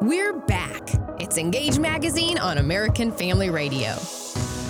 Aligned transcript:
We're 0.00 0.32
back. 0.32 0.90
It's 1.18 1.38
Engage 1.38 1.80
Magazine 1.80 2.38
on 2.38 2.58
American 2.58 3.10
Family 3.10 3.50
Radio. 3.50 3.96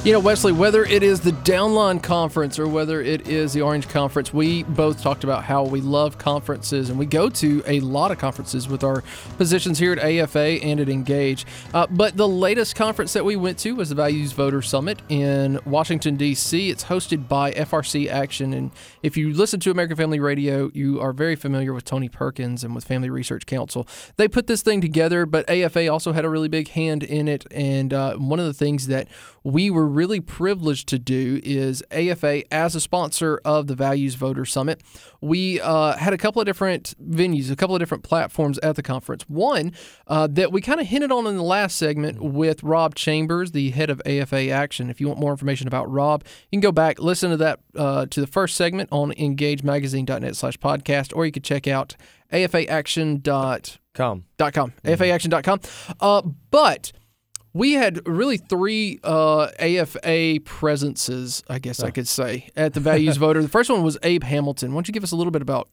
You 0.09 0.15
know, 0.15 0.21
Wesley, 0.21 0.53
whether 0.53 0.87
it 0.87 1.03
is 1.03 1.21
the 1.21 1.33
Downline 1.33 2.03
Conference 2.03 2.59
or 2.59 2.67
whether 2.67 3.03
it 3.03 3.29
is 3.29 3.53
the 3.53 3.61
Orange 3.61 3.91
Conference, 3.91 4.33
we 4.33 4.63
both 4.63 5.03
talked 5.03 5.23
about 5.23 5.45
how 5.45 5.65
we 5.65 5.83
love 5.83 6.17
conferences 6.17 6.89
and 6.89 6.99
we 6.99 7.05
go 7.05 7.29
to 7.29 7.63
a 7.67 7.81
lot 7.81 8.11
of 8.11 8.17
conferences 8.17 8.71
with 8.71 8.83
our 8.83 9.05
positions 9.37 9.79
here 9.79 9.93
at 9.93 9.99
AFA 9.99 10.65
and 10.65 10.81
at 10.81 10.89
Engage. 10.89 11.45
Uh, 11.75 11.87
but 11.91 12.17
the 12.17 12.27
latest 12.27 12.75
conference 12.75 13.13
that 13.13 13.27
we 13.27 13.37
went 13.37 13.59
to 13.59 13.75
was 13.75 13.91
the 13.91 13.95
Values 13.95 14.33
Voter 14.33 14.63
Summit 14.63 15.03
in 15.11 15.61
Washington, 15.67 16.17
D.C. 16.17 16.71
It's 16.71 16.85
hosted 16.85 17.29
by 17.29 17.53
FRC 17.53 18.09
Action. 18.09 18.55
And 18.55 18.71
if 19.03 19.15
you 19.15 19.35
listen 19.35 19.61
to 19.61 19.71
American 19.71 19.99
Family 19.99 20.21
Radio, 20.21 20.71
you 20.73 21.03
are 21.03 21.13
very 21.13 21.37
familiar 21.37 21.75
with 21.75 21.85
Tony 21.85 22.09
Perkins 22.09 22.65
and 22.65 22.75
with 22.75 22.87
Family 22.87 23.11
Research 23.11 23.45
Council. 23.45 23.87
They 24.17 24.27
put 24.27 24.47
this 24.47 24.63
thing 24.63 24.81
together, 24.81 25.27
but 25.27 25.47
AFA 25.51 25.87
also 25.89 26.15
had 26.15 26.25
a 26.25 26.31
really 26.31 26.49
big 26.49 26.69
hand 26.69 27.03
in 27.03 27.29
it. 27.29 27.47
And 27.51 27.93
uh, 27.93 28.17
one 28.17 28.41
of 28.41 28.47
the 28.47 28.55
things 28.55 28.87
that 28.87 29.07
we 29.45 29.71
were 29.71 29.98
really 29.99 30.21
privileged 30.21 30.89
to 30.89 30.97
do 30.97 31.41
is 31.43 31.83
AFA, 31.91 32.45
as 32.55 32.77
a 32.77 32.81
sponsor 32.81 33.41
of 33.45 33.67
the 33.67 33.75
Values 33.75 34.15
Voter 34.15 34.45
Summit, 34.45 34.81
we 35.21 35.61
uh, 35.61 35.97
had 35.97 36.13
a 36.13 36.17
couple 36.17 36.41
of 36.41 36.47
different 36.47 36.95
venues, 37.05 37.51
a 37.51 37.57
couple 37.57 37.75
of 37.75 37.81
different 37.81 38.05
platforms 38.05 38.59
at 38.59 38.77
the 38.77 38.83
conference. 38.83 39.25
One 39.29 39.73
uh, 40.07 40.29
that 40.29 40.53
we 40.53 40.61
kind 40.61 40.79
of 40.81 40.87
hinted 40.87 41.11
on 41.11 41.27
in 41.27 41.37
the 41.37 41.43
last 41.43 41.77
segment 41.77 42.23
with 42.23 42.63
Rob 42.63 42.95
Chambers, 42.95 43.51
the 43.51 43.71
head 43.71 43.91
of 43.91 44.01
AFA 44.07 44.51
Action. 44.51 44.89
If 44.89 45.01
you 45.01 45.09
want 45.09 45.19
more 45.19 45.33
information 45.33 45.67
about 45.67 45.91
Rob, 45.91 46.25
you 46.25 46.59
can 46.59 46.61
go 46.61 46.71
back, 46.71 47.01
listen 47.01 47.31
to 47.31 47.37
that, 47.39 47.59
uh, 47.75 48.07
to 48.07 48.21
the 48.21 48.29
first 48.29 48.55
segment 48.55 48.91
on 48.93 49.11
engagemagazine.net 49.15 50.37
slash 50.37 50.59
podcast, 50.59 51.13
or 51.17 51.27
you 51.27 51.33
could 51.33 51.45
check 51.45 51.67
out 51.67 51.97
afaaction.com. 52.33 53.79
Com. 53.95 54.25
.com, 54.39 54.73
afaaction.com. 54.85 55.61
Uh, 55.99 56.23
but 56.53 56.93
we 57.59 57.73
had 57.73 58.07
really 58.07 58.37
three 58.37 59.01
uh, 59.03 59.49
AFA 59.59 60.39
presences, 60.45 61.43
I 61.51 61.59
guess 61.59 61.81
I 61.81 61.91
could 61.91 62.07
say, 62.07 62.51
at 62.55 62.73
the 62.73 62.79
Values 62.79 63.17
Voter. 63.19 63.43
The 63.43 63.49
first 63.49 63.69
one 63.69 63.83
was 63.83 63.99
Abe 64.05 64.23
Hamilton. 64.23 64.71
Why 64.71 64.77
don't 64.77 64.87
you 64.89 64.93
give 64.93 65.03
us 65.03 65.11
a 65.11 65.17
little 65.17 65.33
bit 65.33 65.43
about 65.43 65.69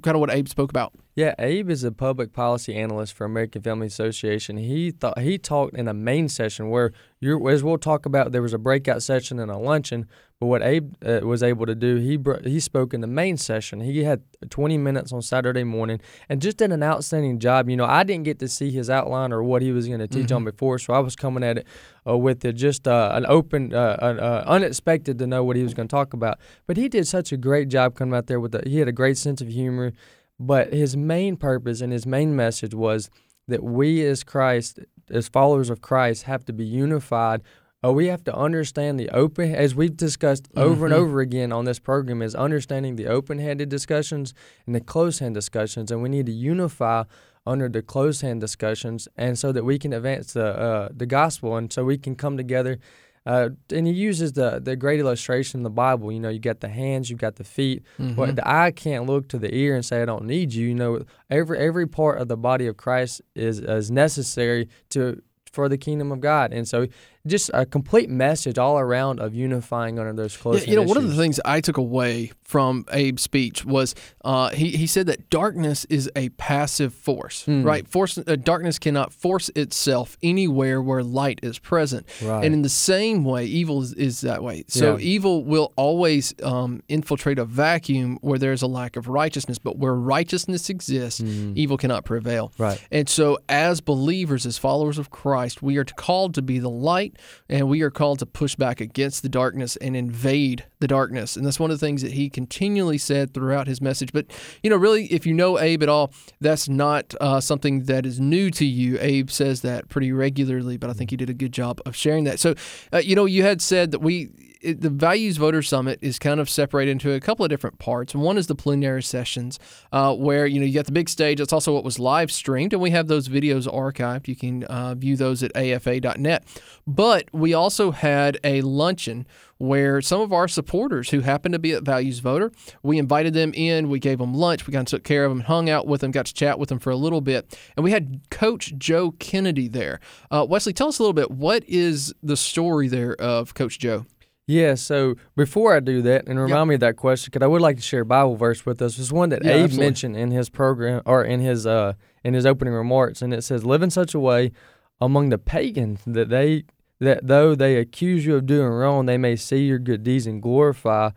kind 0.00 0.14
of 0.14 0.20
what 0.20 0.30
Abe 0.30 0.48
spoke 0.48 0.70
about? 0.70 0.94
Yeah, 1.14 1.34
Abe 1.38 1.68
is 1.68 1.84
a 1.84 1.92
public 1.92 2.32
policy 2.32 2.74
analyst 2.74 3.12
for 3.12 3.26
American 3.26 3.60
Family 3.60 3.86
Association. 3.86 4.56
He 4.56 4.90
thought 4.90 5.18
he 5.18 5.36
talked 5.36 5.76
in 5.76 5.88
a 5.88 5.94
main 5.94 6.30
session 6.30 6.70
where 6.70 6.92
you're, 7.20 7.50
as 7.50 7.62
we'll 7.62 7.76
talk 7.76 8.06
about, 8.06 8.32
there 8.32 8.42
was 8.42 8.54
a 8.54 8.58
breakout 8.58 9.02
session 9.02 9.38
and 9.38 9.50
a 9.50 9.58
luncheon. 9.58 10.08
But 10.38 10.46
what 10.48 10.62
Abe 10.62 10.94
uh, 11.02 11.20
was 11.22 11.42
able 11.42 11.64
to 11.64 11.74
do, 11.74 11.96
he 11.96 12.18
br- 12.18 12.42
he 12.44 12.60
spoke 12.60 12.92
in 12.92 13.00
the 13.00 13.06
main 13.06 13.38
session. 13.38 13.80
He 13.80 14.04
had 14.04 14.20
20 14.50 14.76
minutes 14.76 15.10
on 15.10 15.22
Saturday 15.22 15.64
morning 15.64 15.98
and 16.28 16.42
just 16.42 16.58
did 16.58 16.72
an 16.72 16.82
outstanding 16.82 17.38
job. 17.38 17.70
You 17.70 17.76
know, 17.76 17.86
I 17.86 18.02
didn't 18.02 18.24
get 18.24 18.38
to 18.40 18.48
see 18.48 18.70
his 18.70 18.90
outline 18.90 19.32
or 19.32 19.42
what 19.42 19.62
he 19.62 19.72
was 19.72 19.88
going 19.88 20.00
to 20.00 20.06
teach 20.06 20.30
on 20.30 20.44
before, 20.44 20.78
so 20.78 20.92
I 20.92 20.98
was 20.98 21.16
coming 21.16 21.42
at 21.42 21.58
it 21.58 21.66
uh, 22.06 22.18
with 22.18 22.44
it 22.44 22.52
just 22.52 22.86
uh, 22.86 23.12
an 23.14 23.24
open, 23.26 23.72
uh, 23.72 23.96
uh, 24.02 24.04
uh, 24.04 24.44
unexpected 24.46 25.18
to 25.20 25.26
know 25.26 25.42
what 25.42 25.56
he 25.56 25.62
was 25.62 25.72
going 25.72 25.88
to 25.88 25.94
talk 25.94 26.12
about. 26.12 26.38
But 26.66 26.76
he 26.76 26.90
did 26.90 27.08
such 27.08 27.32
a 27.32 27.38
great 27.38 27.68
job 27.68 27.94
coming 27.94 28.14
out 28.14 28.26
there 28.26 28.38
with 28.38 28.52
the, 28.52 28.62
he 28.66 28.78
had 28.78 28.88
a 28.88 28.92
great 28.92 29.16
sense 29.16 29.40
of 29.40 29.48
humor. 29.48 29.92
But 30.38 30.74
his 30.74 30.98
main 30.98 31.38
purpose 31.38 31.80
and 31.80 31.90
his 31.92 32.04
main 32.04 32.36
message 32.36 32.74
was 32.74 33.08
that 33.48 33.62
we 33.62 34.04
as 34.04 34.22
Christ, 34.22 34.80
as 35.08 35.28
followers 35.28 35.70
of 35.70 35.80
Christ, 35.80 36.24
have 36.24 36.44
to 36.44 36.52
be 36.52 36.66
unified. 36.66 37.40
Uh, 37.86 37.92
we 37.92 38.06
have 38.06 38.24
to 38.24 38.34
understand 38.34 38.98
the 38.98 39.08
open, 39.10 39.54
as 39.54 39.74
we've 39.74 39.96
discussed 39.96 40.48
over 40.56 40.86
and 40.86 40.94
over 40.94 41.20
again 41.20 41.52
on 41.52 41.64
this 41.64 41.78
program, 41.78 42.22
is 42.22 42.34
understanding 42.34 42.96
the 42.96 43.06
open-handed 43.06 43.68
discussions 43.68 44.34
and 44.66 44.74
the 44.74 44.80
close-hand 44.80 45.34
discussions, 45.34 45.90
and 45.90 46.02
we 46.02 46.08
need 46.08 46.26
to 46.26 46.32
unify 46.32 47.04
under 47.46 47.68
the 47.68 47.82
close-hand 47.82 48.40
discussions, 48.40 49.08
and 49.16 49.38
so 49.38 49.52
that 49.52 49.64
we 49.64 49.78
can 49.78 49.92
advance 49.92 50.32
the 50.32 50.46
uh, 50.46 50.88
the 50.94 51.06
gospel, 51.06 51.56
and 51.56 51.72
so 51.72 51.84
we 51.84 51.98
can 51.98 52.16
come 52.16 52.36
together. 52.36 52.78
Uh, 53.24 53.50
and 53.72 53.86
he 53.86 53.92
uses 53.92 54.32
the 54.32 54.60
the 54.60 54.76
great 54.76 55.00
illustration 55.00 55.60
in 55.60 55.64
the 55.64 55.70
Bible. 55.70 56.10
You 56.10 56.20
know, 56.20 56.28
you 56.28 56.38
got 56.38 56.60
the 56.60 56.68
hands, 56.68 57.10
you've 57.10 57.20
got 57.20 57.36
the 57.36 57.44
feet. 57.44 57.84
Well, 58.16 58.32
the 58.32 58.48
eye 58.48 58.70
can't 58.70 59.06
look 59.06 59.28
to 59.28 59.38
the 59.38 59.54
ear 59.54 59.74
and 59.74 59.84
say, 59.84 60.02
"I 60.02 60.04
don't 60.04 60.24
need 60.24 60.54
you." 60.54 60.68
You 60.68 60.74
know, 60.74 61.04
every 61.30 61.58
every 61.58 61.86
part 61.86 62.20
of 62.20 62.28
the 62.28 62.36
body 62.36 62.66
of 62.66 62.76
Christ 62.76 63.22
is 63.34 63.60
is 63.60 63.90
necessary 63.90 64.68
to 64.90 65.22
for 65.52 65.68
the 65.68 65.78
kingdom 65.78 66.12
of 66.12 66.20
God, 66.20 66.52
and 66.52 66.68
so 66.68 66.86
just 67.26 67.50
a 67.54 67.66
complete 67.66 68.08
message 68.08 68.58
all 68.58 68.78
around 68.78 69.20
of 69.20 69.34
unifying 69.34 69.98
under 69.98 70.12
those 70.12 70.36
close. 70.36 70.64
Yeah, 70.64 70.70
you 70.70 70.76
know, 70.76 70.82
one 70.82 70.96
of 70.96 71.08
the 71.08 71.16
things 71.16 71.40
I 71.44 71.60
took 71.60 71.76
away 71.76 72.32
from 72.42 72.84
Abe's 72.92 73.22
speech 73.22 73.64
was 73.64 73.94
uh, 74.24 74.50
he 74.50 74.70
he 74.70 74.86
said 74.86 75.06
that 75.06 75.28
darkness 75.30 75.84
is 75.86 76.10
a 76.16 76.28
passive 76.30 76.94
force, 76.94 77.44
Hmm. 77.44 77.62
right? 77.64 77.86
Force 77.88 78.18
uh, 78.18 78.36
darkness 78.36 78.78
cannot 78.78 79.12
force 79.12 79.50
itself 79.56 80.16
anywhere 80.22 80.80
where 80.80 81.02
light 81.02 81.40
is 81.42 81.58
present, 81.58 82.06
Right. 82.22 82.44
and 82.44 82.54
in 82.54 82.62
the 82.62 82.68
same 82.68 83.24
way, 83.24 83.44
evil 83.46 83.82
is, 83.82 83.92
is 83.94 84.20
that 84.22 84.42
way. 84.42 84.64
So 84.68 84.96
Yeah. 84.96 85.04
evil 85.04 85.44
will 85.44 85.72
always 85.76 86.34
um, 86.42 86.82
infiltrate 86.88 87.38
a 87.38 87.44
vacuum 87.44 88.18
where 88.20 88.38
there 88.38 88.52
is 88.52 88.62
a 88.62 88.66
lack 88.66 88.96
of 88.96 89.08
righteousness, 89.08 89.58
but 89.58 89.78
where 89.78 89.94
righteousness 89.94 90.70
exists, 90.70 91.20
evil 91.54 91.76
cannot 91.76 92.04
prevail. 92.04 92.52
Right. 92.58 92.80
And 92.90 93.08
so, 93.08 93.38
as 93.48 93.80
believers, 93.80 94.46
as 94.46 94.58
followers 94.58 94.98
of 94.98 95.10
Christ, 95.10 95.62
we 95.62 95.76
are 95.78 95.84
called 95.84 96.34
to 96.34 96.42
be 96.42 96.58
the 96.58 96.70
light 96.70 97.15
and 97.48 97.68
we 97.68 97.82
are 97.82 97.90
called 97.90 98.18
to 98.20 98.26
push 98.26 98.54
back 98.54 98.80
against 98.80 99.22
the 99.22 99.28
darkness 99.28 99.76
and 99.76 99.96
invade 99.96 100.64
the 100.80 100.88
darkness. 100.88 101.36
And 101.36 101.44
that's 101.44 101.60
one 101.60 101.70
of 101.70 101.78
the 101.78 101.86
things 101.86 102.02
that 102.02 102.12
he 102.12 102.28
continually 102.28 102.98
said 102.98 103.32
throughout 103.32 103.66
his 103.66 103.80
message. 103.80 104.12
But, 104.12 104.26
you 104.62 104.70
know, 104.70 104.76
really, 104.76 105.06
if 105.06 105.26
you 105.26 105.34
know 105.34 105.58
Abe 105.58 105.82
at 105.82 105.88
all, 105.88 106.12
that's 106.40 106.68
not 106.68 107.14
uh, 107.20 107.40
something 107.40 107.84
that 107.84 108.06
is 108.06 108.20
new 108.20 108.50
to 108.52 108.64
you. 108.64 108.98
Abe 109.00 109.30
says 109.30 109.62
that 109.62 109.88
pretty 109.88 110.12
regularly, 110.12 110.76
but 110.76 110.90
I 110.90 110.92
think 110.92 111.10
he 111.10 111.16
did 111.16 111.30
a 111.30 111.34
good 111.34 111.52
job 111.52 111.80
of 111.86 111.96
sharing 111.96 112.24
that. 112.24 112.38
So, 112.38 112.54
uh, 112.92 112.98
you 112.98 113.14
know, 113.14 113.24
you 113.24 113.42
had 113.42 113.62
said 113.62 113.90
that 113.92 114.00
we 114.00 114.30
it, 114.66 114.80
the 114.80 114.90
Values 114.90 115.36
Voter 115.36 115.62
Summit 115.62 115.98
is 116.02 116.18
kind 116.18 116.40
of 116.40 116.50
separated 116.50 116.90
into 116.90 117.12
a 117.12 117.20
couple 117.20 117.44
of 117.44 117.50
different 117.50 117.78
parts. 117.78 118.14
One 118.14 118.36
is 118.36 118.48
the 118.48 118.54
plenary 118.54 119.02
sessions, 119.02 119.58
uh, 119.92 120.14
where 120.14 120.46
you 120.46 120.58
know 120.58 120.66
you 120.66 120.74
got 120.74 120.86
the 120.86 120.92
big 120.92 121.08
stage. 121.08 121.38
That's 121.38 121.52
also 121.52 121.72
what 121.72 121.84
was 121.84 121.98
live 121.98 122.32
streamed, 122.32 122.72
and 122.72 122.82
we 122.82 122.90
have 122.90 123.06
those 123.06 123.28
videos 123.28 123.66
archived. 123.66 124.28
You 124.28 124.36
can 124.36 124.64
uh, 124.64 124.94
view 124.94 125.16
those 125.16 125.42
at 125.42 125.56
afa.net. 125.56 126.44
But 126.86 127.28
we 127.32 127.54
also 127.54 127.92
had 127.92 128.38
a 128.42 128.60
luncheon 128.62 129.26
where 129.58 130.02
some 130.02 130.20
of 130.20 130.32
our 130.32 130.48
supporters 130.48 131.10
who 131.10 131.20
happened 131.20 131.54
to 131.54 131.58
be 131.58 131.72
at 131.72 131.82
Values 131.82 132.18
Voter, 132.18 132.52
we 132.82 132.98
invited 132.98 133.32
them 133.32 133.52
in. 133.54 133.88
We 133.88 133.98
gave 133.98 134.18
them 134.18 134.34
lunch. 134.34 134.66
We 134.66 134.72
kind 134.72 134.86
of 134.86 134.90
took 134.90 135.04
care 135.04 135.24
of 135.24 135.30
them, 135.30 135.40
hung 135.40 135.70
out 135.70 135.86
with 135.86 136.02
them, 136.02 136.10
got 136.10 136.26
to 136.26 136.34
chat 136.34 136.58
with 136.58 136.68
them 136.68 136.78
for 136.78 136.90
a 136.90 136.96
little 136.96 137.20
bit, 137.20 137.58
and 137.76 137.84
we 137.84 137.92
had 137.92 138.20
Coach 138.30 138.74
Joe 138.76 139.12
Kennedy 139.12 139.68
there. 139.68 140.00
Uh, 140.30 140.44
Wesley, 140.48 140.72
tell 140.72 140.88
us 140.88 140.98
a 140.98 141.02
little 141.02 141.14
bit. 141.14 141.30
What 141.30 141.64
is 141.68 142.12
the 142.22 142.36
story 142.36 142.88
there 142.88 143.14
of 143.14 143.54
Coach 143.54 143.78
Joe? 143.78 144.06
Yeah, 144.48 144.76
so 144.76 145.16
before 145.34 145.74
I 145.74 145.80
do 145.80 146.02
that, 146.02 146.28
and 146.28 146.38
remind 146.38 146.68
me 146.68 146.74
of 146.76 146.80
that 146.80 146.96
question, 146.96 147.30
because 147.32 147.44
I 147.44 147.48
would 147.48 147.60
like 147.62 147.76
to 147.76 147.82
share 147.82 148.02
a 148.02 148.06
Bible 148.06 148.36
verse 148.36 148.64
with 148.64 148.80
us. 148.80 148.96
It's 148.96 149.10
one 149.10 149.30
that 149.30 149.44
Yeah, 149.44 149.52
Abe 149.52 149.64
absolutely. 149.64 149.86
mentioned 149.86 150.16
in 150.16 150.30
his 150.30 150.48
program 150.50 151.02
or 151.04 151.24
in 151.24 151.40
his 151.40 151.66
uh 151.66 151.94
in 152.22 152.34
his 152.34 152.46
opening 152.46 152.72
remarks, 152.74 153.22
and 153.22 153.34
it 153.34 153.42
says, 153.42 153.64
"Live 153.64 153.82
in 153.82 153.90
such 153.90 154.14
a 154.14 154.20
way 154.20 154.52
among 155.00 155.30
the 155.30 155.38
pagans 155.38 156.00
that 156.06 156.28
they 156.28 156.62
that 157.00 157.26
though 157.26 157.56
they 157.56 157.76
accuse 157.76 158.24
you 158.24 158.36
of 158.36 158.46
doing 158.46 158.68
wrong, 158.68 159.06
they 159.06 159.18
may 159.18 159.34
see 159.34 159.66
your 159.66 159.80
good 159.80 160.04
deeds 160.04 160.26
and 160.28 160.40
glorify 160.40 161.10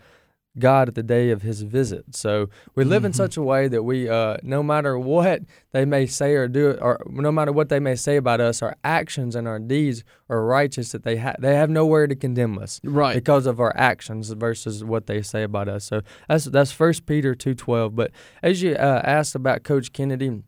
God 0.60 0.88
at 0.90 0.96
the 0.96 1.04
day 1.04 1.30
of 1.32 1.42
His 1.42 1.62
visit." 1.62 2.16
So 2.16 2.50
we 2.76 2.84
live 2.84 3.06
in 3.06 3.14
such 3.14 3.38
a 3.38 3.42
way 3.42 3.68
that 3.68 3.84
we, 3.84 4.08
uh, 4.10 4.38
no 4.44 4.62
matter 4.62 4.98
what 5.00 5.42
they 5.72 5.86
may 5.86 6.06
say 6.06 6.34
or 6.36 6.48
do, 6.48 6.72
or 6.82 7.02
no 7.10 7.32
matter 7.32 7.52
what 7.52 7.70
they 7.70 7.80
may 7.80 7.96
say 7.96 8.18
about 8.18 8.40
us, 8.42 8.62
our 8.62 8.76
actions 8.84 9.36
and 9.36 9.48
our 9.48 9.60
deeds 9.60 10.04
are 10.30 10.44
righteous. 10.46 10.92
That 10.92 11.04
they 11.04 11.18
ha- 11.18 11.36
they 11.40 11.56
have 11.56 11.70
nowhere 11.70 12.08
to 12.08 12.16
condemn 12.16 12.58
us 12.60 12.80
Right. 12.84 13.16
because 13.16 13.46
of 13.46 13.60
our 13.60 13.76
actions 13.76 14.30
versus 14.32 14.84
what 14.84 15.08
they 15.08 15.22
say 15.22 15.44
about 15.44 15.68
us. 15.70 15.86
So 15.86 16.02
that's 16.28 16.46
that's 16.46 16.72
First 16.72 17.06
Peter 17.06 17.34
two 17.36 17.56
twelve. 17.56 17.96
But 17.96 18.12
as 18.44 18.62
you 18.62 18.74
uh, 18.76 19.02
asked 19.04 19.36
about 19.36 19.64
Coach 19.64 19.94
Kennedy, 19.94 20.42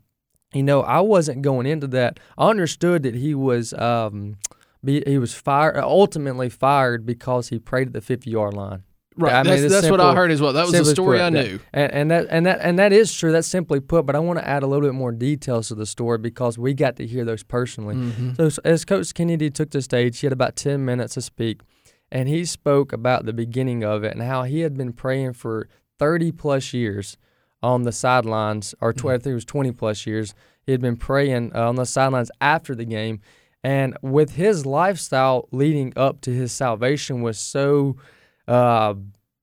you 0.53 0.63
know 0.63 0.81
I 0.81 0.99
wasn't 0.99 1.41
going 1.43 1.66
into 1.66 1.87
that. 1.87 2.19
I 2.37 2.49
understood 2.49 3.03
that 3.03 3.16
he 3.16 3.34
was 3.34 3.73
um, 3.73 4.37
be, 4.84 5.03
he 5.05 5.17
was 5.17 5.34
fired 5.34 5.78
ultimately 5.78 6.49
fired 6.49 7.05
because 7.05 7.49
he 7.49 7.59
prayed 7.59 7.87
at 7.87 7.93
the 7.93 8.02
fifty 8.02 8.31
yard 8.31 8.53
line. 8.53 8.84
Right. 9.17 9.34
I 9.34 9.43
mean, 9.43 9.61
that's 9.61 9.73
that's 9.73 9.90
what 9.91 9.99
I 9.99 10.16
heard 10.16 10.31
as 10.31 10.41
well. 10.41 10.53
That 10.53 10.67
was 10.67 10.72
the 10.72 10.85
story 10.85 11.17
put, 11.17 11.25
I 11.25 11.29
knew. 11.29 11.59
and, 11.73 11.91
and 11.91 12.11
that 12.11 12.28
and 12.29 12.46
that 12.46 12.59
and 12.61 12.79
that 12.79 12.93
is 12.93 13.13
true. 13.13 13.34
That's 13.34 13.47
simply 13.47 13.81
put. 13.81 14.05
But 14.05 14.16
I 14.16 14.19
want 14.19 14.40
to 14.40 14.47
add 14.47 14.63
a 14.63 14.67
little 14.67 14.87
bit 14.87 14.96
more 14.96 15.11
details 15.11 15.67
to 15.67 15.75
the 15.75 15.85
story 15.85 16.17
because 16.17 16.58
we 16.58 16.73
got 16.73 16.96
to 16.96 17.05
hear 17.05 17.25
those 17.25 17.43
personally. 17.43 17.96
Mm-hmm. 17.96 18.49
So 18.49 18.61
as 18.63 18.85
Coach 18.85 19.13
Kennedy 19.13 19.49
took 19.49 19.72
the 19.72 19.81
stage, 19.81 20.17
he 20.19 20.28
had 20.28 20.31
about 20.31 20.55
ten 20.55 20.85
minutes 20.85 21.16
to 21.16 21.22
speak, 21.22 21.59
and 22.09 22.29
he 22.29 22.46
spoke 22.46 22.93
about 22.93 23.25
the 23.25 23.34
beginning 23.34 23.84
of 23.84 24.05
it 24.05 24.13
and 24.13 24.23
how 24.23 24.43
he 24.43 24.61
had 24.61 24.78
been 24.78 24.93
praying 24.93 25.34
for 25.34 25.67
thirty 25.99 26.31
plus 26.31 26.72
years 26.72 27.17
on 27.61 27.84
the 27.84 27.91
sidelines, 27.91 28.73
or 28.79 28.93
tw- 28.93 29.07
I 29.07 29.17
think 29.17 29.28
it 29.28 29.34
was 29.34 29.46
twenty 29.46 29.73
plus 29.73 30.07
years. 30.07 30.34
He 30.66 30.72
had 30.72 30.79
been 30.79 30.96
praying 30.96 31.52
uh, 31.53 31.67
on 31.67 31.75
the 31.75 31.85
sidelines 31.85 32.31
after 32.40 32.75
the 32.75 32.85
game, 32.85 33.19
and 33.61 33.97
with 34.02 34.35
his 34.35 34.66
lifestyle 34.66 35.49
leading 35.52 35.91
up 35.97 36.22
to 36.22 36.31
his 36.31 36.53
salvation 36.53 37.22
was 37.22 37.37
so. 37.37 37.97
Uh, 38.52 38.96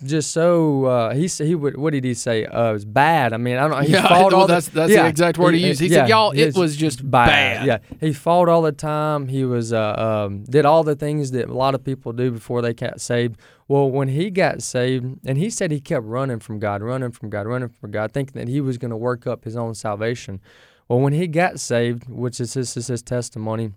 just 0.04 0.30
so 0.30 0.84
uh, 0.84 1.12
he 1.14 1.26
he 1.26 1.54
would 1.56 1.76
what 1.76 1.92
did 1.92 2.04
he 2.04 2.14
say? 2.14 2.44
Uh, 2.44 2.70
it 2.70 2.72
was 2.72 2.84
bad. 2.84 3.32
I 3.32 3.36
mean, 3.36 3.56
I 3.56 3.66
don't. 3.66 3.84
He 3.84 3.92
Yeah, 3.94 4.02
fought 4.02 4.32
well, 4.32 4.42
all 4.42 4.46
the- 4.46 4.54
that's- 4.54 4.68
that's 4.68 4.92
the 5.02 5.08
exact 5.08 5.38
word 5.38 5.54
he 5.54 5.66
used. 5.66 5.80
He 5.80 5.88
said, 5.88 6.08
"Y'all, 6.08 6.30
it 6.30 6.54
was 6.54 6.76
just 6.76 6.98
bad." 7.10 7.66
Yeah, 7.66 7.78
he 8.00 8.12
fought 8.12 8.48
all 8.48 8.62
the 8.62 8.70
time. 8.70 9.26
He 9.26 9.44
was 9.44 9.72
uh, 9.72 10.26
um, 10.28 10.44
did 10.44 10.64
all 10.64 10.84
the 10.84 10.94
things 10.94 11.32
that 11.32 11.48
a 11.48 11.52
lot 11.54 11.74
of 11.74 11.82
people 11.82 12.12
do 12.12 12.30
before 12.30 12.62
they 12.62 12.74
got 12.74 13.00
saved. 13.00 13.36
Well, 13.66 13.90
when 13.90 14.06
he 14.08 14.30
got 14.30 14.62
saved, 14.62 15.18
and 15.26 15.36
he 15.36 15.50
said 15.50 15.72
he 15.72 15.80
kept 15.80 16.04
running 16.06 16.38
from 16.38 16.60
God, 16.60 16.80
running 16.80 17.10
from 17.10 17.28
God, 17.28 17.46
running 17.48 17.68
from 17.70 17.90
God, 17.90 18.12
thinking 18.12 18.38
that 18.40 18.48
he 18.48 18.60
was 18.60 18.78
going 18.78 18.92
to 18.92 18.96
work 18.96 19.26
up 19.26 19.44
his 19.44 19.56
own 19.56 19.74
salvation. 19.74 20.40
Well, 20.88 21.00
when 21.00 21.12
he 21.12 21.26
got 21.26 21.58
saved, 21.60 22.08
which 22.08 22.40
is 22.40 22.54
his, 22.54 22.76
is 22.76 22.86
his 22.86 23.02
testimony, 23.02 23.72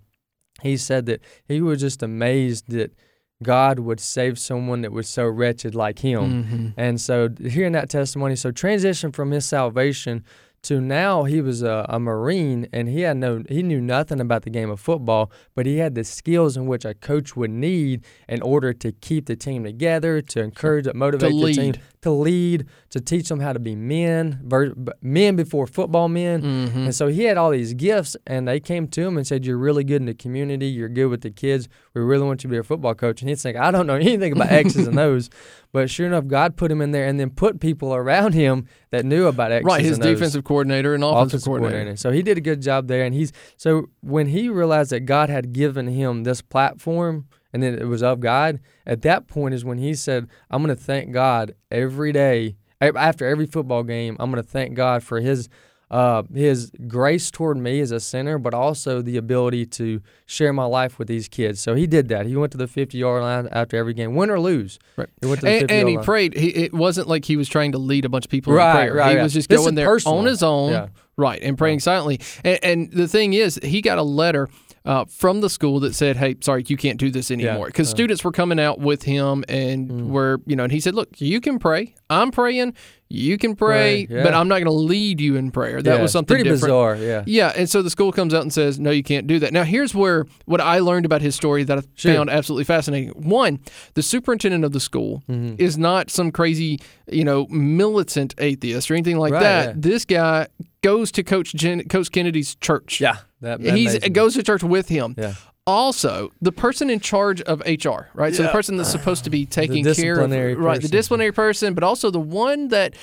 he 0.62 0.76
said 0.76 1.04
that 1.06 1.20
he 1.46 1.60
was 1.60 1.80
just 1.80 2.00
amazed 2.02 2.70
that 2.70 2.92
God 3.42 3.78
would 3.80 4.00
save 4.00 4.38
someone 4.38 4.82
that 4.82 4.92
was 4.92 5.08
so 5.08 5.26
wretched 5.26 5.74
like 5.74 5.98
him. 5.98 6.44
Mm-hmm. 6.44 6.68
And 6.76 7.00
so 7.00 7.28
hearing 7.40 7.72
that 7.72 7.90
testimony, 7.90 8.36
so 8.36 8.50
transition 8.50 9.12
from 9.12 9.30
his 9.30 9.46
salvation 9.46 10.24
to 10.62 10.80
now 10.80 11.24
he 11.24 11.40
was 11.40 11.62
a, 11.62 11.84
a 11.88 11.98
Marine 11.98 12.68
and 12.72 12.88
he 12.88 13.00
had 13.00 13.16
no 13.16 13.42
he 13.48 13.62
knew 13.62 13.80
nothing 13.80 14.20
about 14.20 14.42
the 14.42 14.50
game 14.50 14.70
of 14.70 14.78
football, 14.78 15.30
but 15.54 15.66
he 15.66 15.78
had 15.78 15.94
the 15.94 16.04
skills 16.04 16.56
in 16.56 16.66
which 16.66 16.84
a 16.84 16.94
coach 16.94 17.34
would 17.36 17.50
need 17.50 18.04
in 18.28 18.40
order 18.42 18.72
to 18.72 18.92
keep 18.92 19.26
the 19.26 19.34
team 19.34 19.64
together, 19.64 20.22
to 20.22 20.40
encourage, 20.40 20.86
motivate 20.94 21.32
the 21.32 21.52
team. 21.52 21.74
To 22.02 22.10
lead, 22.10 22.66
to 22.90 23.00
teach 23.00 23.28
them 23.28 23.40
how 23.40 23.52
to 23.52 23.58
be 23.58 23.74
men, 23.74 24.40
ver- 24.44 24.74
men 25.00 25.36
before 25.36 25.66
football 25.66 26.08
men. 26.08 26.42
Mm-hmm. 26.42 26.78
And 26.80 26.94
so 26.94 27.06
he 27.08 27.24
had 27.24 27.36
all 27.36 27.50
these 27.50 27.74
gifts, 27.74 28.16
and 28.26 28.46
they 28.46 28.60
came 28.60 28.86
to 28.88 29.02
him 29.06 29.16
and 29.16 29.26
said, 29.26 29.46
"You're 29.46 29.56
really 29.56 29.84
good 29.84 30.02
in 30.02 30.06
the 30.06 30.14
community. 30.14 30.66
You're 30.66 30.88
good 30.88 31.06
with 31.06 31.22
the 31.22 31.30
kids. 31.30 31.68
We 31.94 32.00
really 32.02 32.24
want 32.24 32.42
you 32.44 32.48
to 32.48 32.52
be 32.52 32.58
a 32.58 32.62
football 32.62 32.94
coach." 32.94 33.22
And 33.22 33.28
he's 33.28 33.44
like, 33.44 33.56
"I 33.56 33.70
don't 33.70 33.86
know 33.86 33.94
anything 33.96 34.32
about 34.32 34.50
X's 34.52 34.86
and 34.86 34.98
O's," 34.98 35.30
but 35.72 35.88
sure 35.88 36.06
enough, 36.06 36.26
God 36.26 36.56
put 36.56 36.70
him 36.70 36.82
in 36.82 36.90
there, 36.90 37.06
and 37.06 37.18
then 37.18 37.30
put 37.30 37.60
people 37.60 37.94
around 37.94 38.34
him 38.34 38.66
that 38.90 39.04
knew 39.04 39.26
about 39.26 39.52
X's. 39.52 39.64
Right, 39.64 39.82
his 39.84 39.98
defensive 39.98 40.44
coordinator 40.44 40.94
and 40.94 41.02
offensive, 41.04 41.26
Offensive 41.28 41.46
coordinator. 41.46 41.72
coordinator. 41.74 41.96
So 41.96 42.10
he 42.10 42.22
did 42.22 42.36
a 42.36 42.42
good 42.42 42.60
job 42.60 42.88
there, 42.88 43.04
and 43.04 43.14
he's 43.14 43.32
so 43.56 43.86
when 44.02 44.26
he 44.26 44.48
realized 44.48 44.90
that 44.90 45.06
God 45.06 45.30
had 45.30 45.52
given 45.52 45.86
him 45.86 46.24
this 46.24 46.42
platform 46.42 47.26
and 47.52 47.62
that 47.62 47.74
it 47.74 47.86
was 47.86 48.02
of 48.02 48.20
God, 48.20 48.60
at 48.86 49.02
that 49.02 49.26
point 49.28 49.54
is 49.54 49.64
when 49.64 49.78
he 49.78 49.94
said, 49.94 50.28
"I'm 50.50 50.62
going 50.62 50.74
to 50.76 50.82
thank 50.82 51.12
God 51.12 51.54
every 51.70 52.12
day 52.12 52.56
after 52.80 53.26
every 53.26 53.46
football 53.46 53.82
game. 53.82 54.16
I'm 54.18 54.30
going 54.30 54.42
to 54.42 54.48
thank 54.48 54.74
God 54.74 55.02
for 55.02 55.20
His." 55.20 55.48
Uh, 55.90 56.22
his 56.32 56.72
grace 56.88 57.30
toward 57.30 57.58
me 57.58 57.78
as 57.80 57.90
a 57.90 58.00
sinner, 58.00 58.38
but 58.38 58.54
also 58.54 59.02
the 59.02 59.18
ability 59.18 59.66
to 59.66 60.00
share 60.24 60.50
my 60.50 60.64
life 60.64 60.98
with 60.98 61.06
these 61.06 61.28
kids. 61.28 61.60
So 61.60 61.74
he 61.74 61.86
did 61.86 62.08
that. 62.08 62.24
He 62.24 62.34
went 62.34 62.50
to 62.52 62.56
the 62.56 62.66
50 62.66 62.96
yard 62.96 63.20
line 63.22 63.46
after 63.52 63.76
every 63.76 63.92
game, 63.92 64.14
win 64.14 64.30
or 64.30 64.40
lose. 64.40 64.78
Right. 64.96 65.10
He 65.20 65.26
went 65.26 65.40
to 65.40 65.44
the 65.44 65.52
And, 65.52 65.60
50 65.60 65.74
and 65.74 65.88
he 65.90 65.96
line. 65.96 66.04
prayed. 66.06 66.34
He, 66.34 66.46
it 66.48 66.72
wasn't 66.72 67.08
like 67.08 67.26
he 67.26 67.36
was 67.36 67.46
trying 67.46 67.72
to 67.72 67.78
lead 67.78 68.06
a 68.06 68.08
bunch 68.08 68.24
of 68.24 68.30
people 68.30 68.54
Right, 68.54 68.70
in 68.70 68.76
prayer. 68.88 68.94
right, 68.94 69.10
he 69.10 69.16
yeah. 69.16 69.22
was 69.22 69.34
just 69.34 69.50
This 69.50 69.60
going 69.60 69.74
there 69.74 69.86
personal. 69.86 70.16
on 70.20 70.24
his 70.24 70.42
own, 70.42 70.70
Yeah. 70.72 70.86
right, 71.18 71.42
and 71.42 71.58
praying 71.58 71.80
silently. 71.80 72.20
And, 72.42 72.58
and 72.64 72.90
the 72.90 73.06
thing 73.06 73.34
is, 73.34 73.60
he 73.62 73.82
got 73.82 73.98
a 73.98 74.02
letter 74.02 74.48
uh, 74.84 75.04
from 75.06 75.40
the 75.40 75.48
school 75.50 75.80
that 75.80 75.94
said, 75.94 76.16
"Hey, 76.16 76.36
sorry, 76.40 76.64
you 76.66 76.76
can't 76.76 76.98
do 76.98 77.10
this 77.10 77.30
anymore," 77.30 77.66
because 77.66 77.88
uh. 77.88 77.90
students 77.90 78.24
were 78.24 78.32
coming 78.32 78.58
out 78.60 78.78
with 78.80 79.02
him 79.04 79.44
and 79.48 79.90
Mm. 79.90 80.06
were, 80.08 80.40
you 80.46 80.56
know, 80.56 80.64
and 80.64 80.72
he 80.72 80.80
said, 80.80 80.94
"Look, 80.94 81.20
you 81.20 81.40
can 81.40 81.58
pray. 81.58 81.94
I'm 82.12 82.30
praying. 82.30 82.74
You 83.14 83.36
can 83.36 83.54
pray, 83.56 84.06
Pray, 84.06 84.16
yeah. 84.16 84.22
but 84.22 84.32
I'm 84.32 84.48
not 84.48 84.54
going 84.54 84.64
to 84.64 84.70
lead 84.72 85.20
you 85.20 85.36
in 85.36 85.50
prayer." 85.50 85.82
That 85.82 85.96
Yeah, 85.96 86.02
was 86.02 86.12
something 86.12 86.34
pretty 86.34 86.44
different. 86.44 86.62
bizarre. 86.62 86.96
Yeah. 86.96 87.24
Yeah, 87.26 87.52
and 87.54 87.68
so 87.68 87.82
the 87.82 87.90
school 87.90 88.10
comes 88.10 88.32
out 88.32 88.40
and 88.40 88.50
says, 88.50 88.78
"No, 88.80 88.90
you 88.90 89.02
can't 89.02 89.26
do 89.26 89.38
that." 89.40 89.52
Now, 89.52 89.64
here's 89.64 89.94
where 89.94 90.24
what 90.46 90.62
I 90.62 90.78
learned 90.78 91.04
about 91.04 91.20
his 91.20 91.34
story 91.34 91.62
that 91.64 91.78
I 91.78 91.82
Sure. 91.94 92.14
found 92.14 92.30
absolutely 92.30 92.64
fascinating. 92.64 93.10
One, 93.10 93.58
the 93.94 94.02
superintendent 94.02 94.64
of 94.64 94.72
the 94.72 94.80
school 94.80 95.22
Mm-hmm. 95.30 95.56
is 95.58 95.76
not 95.76 96.08
some 96.10 96.30
crazy, 96.30 96.80
you 97.10 97.24
know, 97.24 97.46
militant 97.48 98.34
atheist 98.38 98.90
or 98.90 98.94
anything 98.94 99.18
like 99.18 99.32
Right, 99.34 99.40
that. 99.42 99.66
yeah. 99.66 99.72
This 99.76 100.06
guy 100.06 100.46
goes 100.82 101.12
to 101.12 101.22
Coach 101.22 101.54
Jen, 101.54 101.86
Coach 101.88 102.10
Kennedy's 102.12 102.54
church. 102.56 102.98
Yeah. 103.00 103.16
That, 103.42 103.60
that 103.60 103.70
amazing. 103.70 104.12
goes 104.14 104.34
to 104.34 104.42
church 104.42 104.62
with 104.62 104.88
him. 104.88 105.16
Yeah. 105.18 105.34
Also, 105.66 106.30
the 106.40 106.50
person 106.52 106.90
in 106.90 106.98
charge 106.98 107.40
of 107.42 107.60
HR, 107.60 108.08
right? 108.14 108.34
So 108.34 108.42
the 108.42 108.48
person 108.48 108.76
that's 108.76 108.90
supposed 108.90 109.24
to 109.24 109.30
be 109.30 109.46
taking 109.60 109.84
care 109.94 110.18
of 110.20 110.30
right, 110.58 110.80
the 110.82 110.88
disciplinary 110.88 111.32
person, 111.32 111.74
but 111.74 111.84
also 111.84 112.10
the 112.10 112.18
one 112.20 112.68
that 112.68 112.94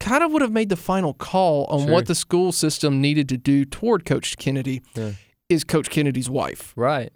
kind 0.00 0.22
of 0.24 0.32
would 0.32 0.42
have 0.42 0.52
made 0.52 0.68
the 0.68 0.76
final 0.76 1.14
call 1.14 1.64
on 1.66 1.80
Sure. 1.84 1.90
what 1.92 2.06
the 2.06 2.14
school 2.14 2.52
system 2.52 3.00
needed 3.00 3.28
to 3.30 3.36
do 3.38 3.64
toward 3.64 4.04
Coach 4.04 4.36
Kennedy 4.36 4.82
Yeah. 4.94 5.12
is 5.48 5.64
Coach 5.64 5.88
Kennedy's 5.88 6.28
wife. 6.28 6.72
Right. 6.76 7.10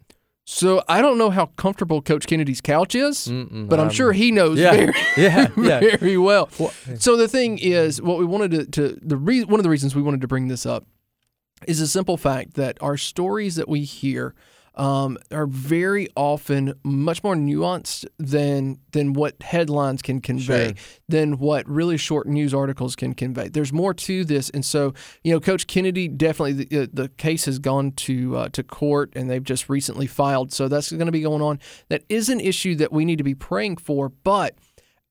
So 0.48 0.82
I 0.88 1.02
don't 1.02 1.18
know 1.18 1.30
how 1.30 1.46
comfortable 1.56 2.00
Coach 2.00 2.26
Kennedy's 2.28 2.60
couch 2.60 2.94
is, 2.94 3.26
Mm-mm, 3.26 3.68
but 3.68 3.80
I'm 3.80 3.86
I'm- 3.86 3.92
sure 3.94 4.12
he 4.12 4.30
knows 4.30 4.58
Yeah. 4.58 4.70
very, 4.72 4.92
Yeah. 5.16 5.48
Yeah. 5.58 5.96
very 5.98 6.16
well. 6.16 6.48
Well, 6.58 6.72
So 6.98 7.16
the 7.16 7.26
thing 7.28 7.58
is, 7.58 8.00
what 8.00 8.16
we 8.16 8.24
wanted 8.24 8.52
to, 8.52 8.64
to 8.66 8.98
the 9.02 9.16
re- 9.16 9.42
one 9.44 9.58
of 9.58 9.64
the 9.64 9.70
reasons 9.70 9.96
we 9.96 10.02
wanted 10.02 10.20
to 10.20 10.28
bring 10.28 10.46
this 10.48 10.64
up 10.64 10.86
is 11.66 11.80
a 11.80 11.88
simple 11.88 12.16
fact 12.16 12.54
that 12.54 12.76
our 12.80 12.96
stories 12.96 13.56
that 13.56 13.68
we 13.68 13.82
hear 13.82 14.34
um, 14.74 15.16
are 15.30 15.46
very 15.46 16.06
often 16.14 16.74
much 16.82 17.24
more 17.24 17.34
nuanced 17.34 18.04
than 18.18 18.78
than 18.92 19.14
what 19.14 19.42
headlines 19.42 20.02
can 20.02 20.20
convey, 20.20 20.66
Sure. 20.66 20.74
than 21.08 21.38
what 21.38 21.66
really 21.66 21.96
short 21.96 22.26
news 22.26 22.52
articles 22.52 22.94
can 22.94 23.14
convey. 23.14 23.48
There's 23.48 23.72
more 23.72 23.94
to 23.94 24.22
this, 24.26 24.50
and 24.50 24.62
so 24.62 24.92
you 25.24 25.32
know, 25.32 25.40
Coach 25.40 25.66
Kennedy 25.66 26.08
definitely 26.08 26.64
the, 26.64 26.82
uh, 26.82 26.86
the 26.92 27.08
case 27.08 27.46
has 27.46 27.58
gone 27.58 27.92
to 27.92 28.36
uh, 28.36 28.48
to 28.50 28.62
court, 28.62 29.14
and 29.16 29.30
they've 29.30 29.42
just 29.42 29.70
recently 29.70 30.06
filed, 30.06 30.52
so 30.52 30.68
that's 30.68 30.92
going 30.92 31.06
to 31.06 31.12
be 31.12 31.22
going 31.22 31.40
on. 31.40 31.58
That 31.88 32.02
is 32.10 32.28
an 32.28 32.40
issue 32.40 32.74
that 32.74 32.92
we 32.92 33.06
need 33.06 33.16
to 33.16 33.24
be 33.24 33.34
praying 33.34 33.78
for, 33.78 34.10
but. 34.10 34.56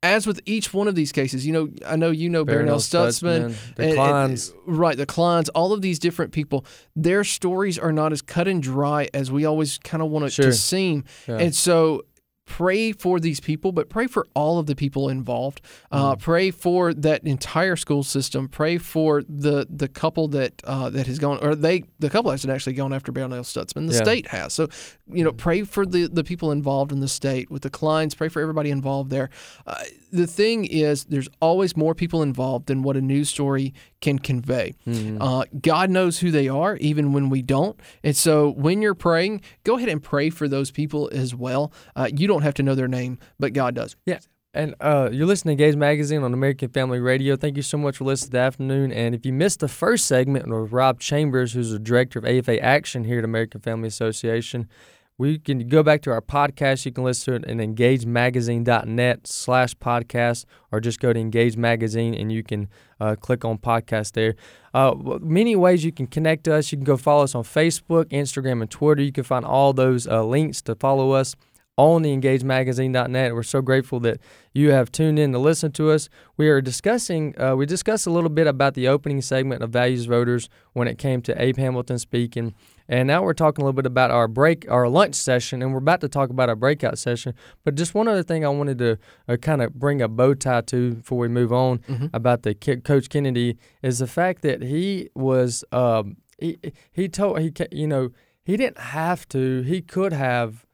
As 0.06 0.28
with 0.28 0.40
each 0.46 0.74
one 0.74 0.88
of 0.88 0.96
these 0.96 1.12
cases, 1.12 1.46
you 1.46 1.54
know, 1.54 1.69
I 1.86 1.96
know 1.96 2.12
you 2.12 2.30
know 2.30 2.46
Barronelle 2.46 2.78
Stutzman, 2.78 3.50
Stutzman, 3.56 3.75
the 3.75 3.84
Kleins. 3.96 4.54
right? 4.66 4.96
The 4.98 5.06
Kleins, 5.06 5.50
all 5.56 5.74
of 5.74 5.81
these 5.81 6.00
different 6.00 6.31
people, 6.31 6.66
their 6.96 7.24
stories 7.24 7.80
are 7.80 7.92
not 7.92 8.12
as 8.13 8.22
cut 8.22 8.48
and 8.48 8.62
dry 8.62 9.10
as 9.13 9.31
we 9.31 9.46
always 9.46 9.78
kind 9.80 10.04
of 10.04 10.10
want 10.10 10.25
it 10.25 10.31
Sure. 10.34 10.46
to 10.46 10.54
seem. 10.54 11.04
Yeah. 11.28 11.38
And 11.40 11.56
so, 11.56 12.06
pray 12.45 12.92
for 12.92 13.19
these 13.19 13.39
people, 13.39 13.71
but 13.71 13.89
pray 13.89 14.07
for 14.07 14.25
all 14.36 14.59
of 14.59 14.65
the 14.68 14.75
people 14.75 15.09
involved. 15.09 15.62
Mm. 15.92 15.97
Uh, 15.97 16.15
pray 16.15 16.51
for 16.51 16.94
that 16.94 17.24
entire 17.25 17.75
school 17.75 18.03
system. 18.03 18.47
Pray 18.47 18.77
for 18.77 19.24
the 19.27 19.68
the 19.69 19.88
couple 19.88 20.27
that 20.30 20.62
uh, 20.63 20.89
that 20.92 21.07
has 21.07 21.19
gone, 21.19 21.39
or 21.42 21.56
they 21.56 21.83
the 22.00 22.09
couple 22.09 22.31
hasn't 22.31 22.51
actually 22.53 22.74
gone 22.74 22.94
after 22.94 23.12
Barronelle 23.12 23.42
Stutzman. 23.45 23.88
The 23.88 23.94
Yeah. 23.95 24.03
state 24.03 24.27
has. 24.27 24.53
So, 24.53 24.68
you 25.12 25.24
know, 25.24 25.31
pray 25.31 25.63
for 25.63 25.86
the 25.86 26.07
the 26.07 26.24
people 26.24 26.51
involved 26.51 26.92
in 26.92 27.00
the 27.00 27.07
state 27.07 27.50
with 27.51 27.63
the 27.63 27.69
Kleins. 27.69 28.15
Pray 28.15 28.30
for 28.30 28.42
everybody 28.42 28.69
involved 28.69 29.09
there. 29.09 29.30
Uh, 29.65 29.75
the 30.12 30.27
thing 30.27 30.65
is, 30.65 31.06
there's 31.06 31.27
always 31.42 31.75
more 31.75 31.94
people 31.94 32.21
involved 32.21 32.68
than 32.68 32.83
what 32.83 32.95
a 32.95 33.01
news 33.01 33.30
story 33.30 33.74
can 34.00 34.18
convey. 34.19 34.74
Uh, 35.19 35.44
God 35.62 35.89
knows 35.89 36.19
who 36.19 36.31
they 36.31 36.47
are, 36.47 36.77
even 36.77 37.12
when 37.12 37.30
we 37.30 37.42
don't. 37.42 37.77
And 38.03 38.16
so, 38.16 38.52
when 38.52 38.81
you're 38.81 38.94
praying, 38.95 39.42
go 39.64 39.75
ahead 39.78 39.90
and 39.90 40.02
pray 40.02 40.30
for 40.30 40.47
those 40.47 40.71
people 40.71 41.09
as 41.11 41.33
well. 41.35 41.73
Uh, 41.95 42.07
you 42.16 42.28
don't 42.28 42.34
have 42.44 42.54
to 42.56 42.63
know 42.63 42.75
their 42.75 42.87
name, 42.87 43.19
but 43.39 43.54
God 43.54 43.75
does. 43.75 43.95
Yeah. 44.06 44.19
And 44.56 44.73
uh, 44.80 45.09
you're 45.11 45.27
listening 45.27 45.57
to 45.57 45.63
Gaze 45.63 45.75
Magazine 45.75 46.23
on 46.23 46.33
American 46.33 46.69
Family 46.69 47.01
Radio. 47.01 47.35
Thank 47.35 47.57
you 47.57 47.61
so 47.61 47.77
much 47.77 47.97
for 47.97 48.06
listening 48.06 48.31
this 48.31 48.39
afternoon. 48.39 48.94
And 48.94 49.13
if 49.13 49.25
you 49.25 49.33
missed 49.33 49.59
the 49.59 49.68
first 49.68 50.07
segment 50.07 50.47
with 50.47 50.71
Rob 50.71 51.01
Chambers, 51.01 51.51
who's 51.51 51.71
the 51.71 51.80
director 51.80 52.19
of 52.19 52.25
AFA 52.25 52.57
Action 52.63 53.04
here 53.04 53.19
at 53.19 53.25
American 53.25 53.59
Family 53.59 53.89
Association, 53.89 54.69
we 55.18 55.39
can 55.39 55.68
go 55.68 55.83
back 55.83 56.01
to 56.04 56.11
our 56.11 56.21
podcast. 56.21 56.85
You 56.85 56.94
can 56.94 57.04
listen 57.04 57.42
to 57.42 57.49
it 57.49 57.51
at 57.51 57.57
engagemagazine.net 57.57 59.27
slash 59.27 59.75
podcast 59.75 60.45
or 60.71 60.80
just 60.80 61.01
go 61.01 61.11
to 61.11 61.19
Engage 61.19 61.57
Magazine 61.57 62.13
and 62.13 62.31
you 62.31 62.42
can 62.42 62.69
uh, 63.01 63.15
click 63.15 63.44
on 63.44 63.57
podcast 63.57 64.13
there. 64.13 64.35
Uh, 64.73 64.94
many 65.21 65.57
ways 65.57 65.83
you 65.83 65.92
can 65.92 66.07
connect 66.07 66.45
to 66.45 66.56
us. 66.56 66.71
You 66.71 66.77
can 66.77 66.85
go 66.85 66.95
follow 66.95 67.23
us 67.23 67.35
on 67.35 67.44
Facebook, 67.44 68.06
Instagram, 68.06 68.61
and 68.61 68.69
Twitter. 68.69 69.01
You 69.01 69.11
can 69.11 69.23
find 69.23 69.45
all 69.45 69.73
those 69.73 70.07
uh, 70.07 70.23
links 70.23 70.61
to 70.63 70.75
follow 70.75 71.11
us 71.11 71.35
on 71.78 72.04
the 72.04 72.16
engagemagazine.net. 72.16 73.34
We're 73.34 73.44
so 73.44 73.62
grateful 73.62 74.00
that 74.02 74.20
you 74.54 74.72
have 74.72 74.92
tuned 74.92 75.20
in 75.20 75.34
to 75.34 75.40
listen 75.40 75.72
to 75.74 75.92
us. 75.92 76.08
We 76.38 76.48
are 76.50 76.62
discussing, 76.62 77.40
uh, 77.40 77.56
we 77.56 77.66
discussed 77.66 78.08
a 78.08 78.12
little 78.12 78.30
bit 78.30 78.48
about 78.48 78.76
the 78.76 78.88
opening 78.88 79.22
segment 79.22 79.62
of 79.62 79.72
Values 79.72 80.06
Voters 80.06 80.48
when 80.74 80.88
it 80.88 80.98
came 80.98 81.22
to 81.24 81.42
Abe 81.42 81.58
Hamilton 81.58 82.00
speaking. 82.00 82.54
And 82.88 83.08
now 83.08 83.24
we're 83.24 83.34
talking 83.34 83.64
a 83.64 83.66
little 83.66 83.76
bit 83.76 83.88
about 83.88 84.12
our 84.12 84.28
break, 84.28 84.70
our 84.72 84.88
lunch 84.88 85.16
session, 85.16 85.62
and 85.62 85.72
we're 85.74 85.80
about 85.80 86.02
to 86.02 86.08
talk 86.08 86.30
about 86.30 86.50
our 86.50 86.56
breakout 86.56 86.98
session. 86.98 87.34
But 87.64 87.76
just 87.76 87.94
one 87.96 88.08
other 88.08 88.24
thing 88.24 88.46
I 88.46 88.50
wanted 88.50 88.78
to 88.78 88.98
uh, 89.28 89.38
kind 89.38 89.62
of 89.62 89.74
bring 89.74 90.02
a 90.02 90.08
bow 90.08 90.34
tie 90.36 90.62
to 90.62 90.94
before 90.96 91.18
we 91.18 91.28
move 91.28 91.52
on 91.52 91.82
about 92.14 92.44
the 92.44 92.54
Ki- 92.54 92.78
Coach 92.78 93.10
Kennedy 93.10 93.58
is 93.82 94.00
the 94.00 94.08
fact 94.08 94.44
that 94.44 94.62
he 94.62 95.10
was, 95.16 95.64
um, 95.72 96.18
he, 96.40 96.58
he 96.92 97.10
told, 97.10 97.40
he, 97.40 97.52
you 97.72 97.88
know, 97.88 98.12
he 98.44 98.56
didn't 98.56 98.78
have 98.78 99.28
to, 99.30 99.64
he 99.64 99.82
could 99.82 100.14
have 100.14 100.66